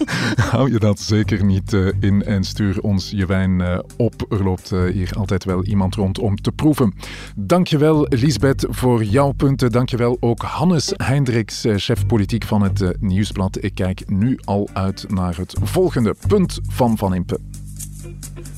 Hou 0.50 0.72
je 0.72 0.78
dat 0.78 1.00
zeker 1.00 1.44
niet 1.44 1.72
in 2.00 2.24
en 2.24 2.44
stuur 2.44 2.80
ons 2.80 3.10
je 3.10 3.26
wijn 3.26 3.82
op. 3.96 4.26
Er 4.28 4.44
loopt 4.44 4.70
hier 4.70 5.12
altijd 5.16 5.44
wel 5.44 5.64
iemand 5.64 5.94
rond 5.94 6.18
om 6.18 6.36
te 6.36 6.52
proeven. 6.52 6.94
Dankjewel 7.36 8.06
Lisbeth 8.08 8.66
voor 8.68 9.04
jouw 9.04 9.32
punten. 9.32 9.72
Dankjewel 9.72 10.16
ook 10.20 10.42
Hannes 10.42 10.92
Hendricks, 10.96 11.64
chef 11.76 12.06
politiek 12.06 12.44
van 12.44 12.62
het 12.62 12.96
Nieuwsblad. 13.00 13.64
Ik 13.64 13.74
kijk 13.74 14.02
al 14.44 14.68
uit 14.72 15.04
naar 15.08 15.36
het 15.36 15.56
volgende 15.62 16.14
punt 16.26 16.60
van 16.68 16.98
Van 16.98 17.14
Impe. 17.14 17.38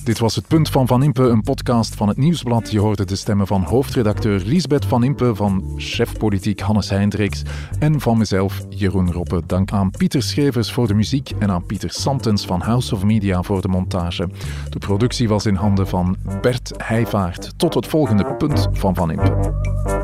Dit 0.04 0.18
was 0.18 0.34
het 0.34 0.46
Punt 0.46 0.70
van 0.70 0.86
Van 0.86 1.02
Impe, 1.02 1.22
een 1.22 1.42
podcast 1.42 1.94
van 1.94 2.08
het 2.08 2.16
Nieuwsblad. 2.16 2.70
Je 2.70 2.80
hoorde 2.80 3.04
de 3.04 3.16
stemmen 3.16 3.46
van 3.46 3.62
hoofdredacteur 3.62 4.42
Liesbeth 4.44 4.84
Van 4.84 5.04
Impe, 5.04 5.34
van 5.34 5.72
chef 5.76 6.18
politiek 6.18 6.60
Hannes 6.60 6.90
Hendricks 6.90 7.42
en 7.78 8.00
van 8.00 8.18
mezelf, 8.18 8.60
Jeroen 8.68 9.12
Roppe. 9.12 9.42
Dank 9.46 9.72
aan 9.72 9.90
Pieter 9.90 10.22
Schevers 10.22 10.72
voor 10.72 10.86
de 10.86 10.94
muziek 10.94 11.30
en 11.38 11.50
aan 11.50 11.66
Pieter 11.66 11.90
Santens 11.90 12.46
van 12.46 12.60
House 12.60 12.94
of 12.94 13.04
Media 13.04 13.42
voor 13.42 13.60
de 13.60 13.68
montage. 13.68 14.28
De 14.70 14.78
productie 14.78 15.28
was 15.28 15.46
in 15.46 15.54
handen 15.54 15.88
van 15.88 16.16
Bert 16.40 16.72
Heijvaart. 16.76 17.58
Tot 17.58 17.74
het 17.74 17.86
volgende 17.86 18.34
Punt 18.34 18.68
van 18.72 18.94
Van 18.94 19.10
Impe. 19.10 20.01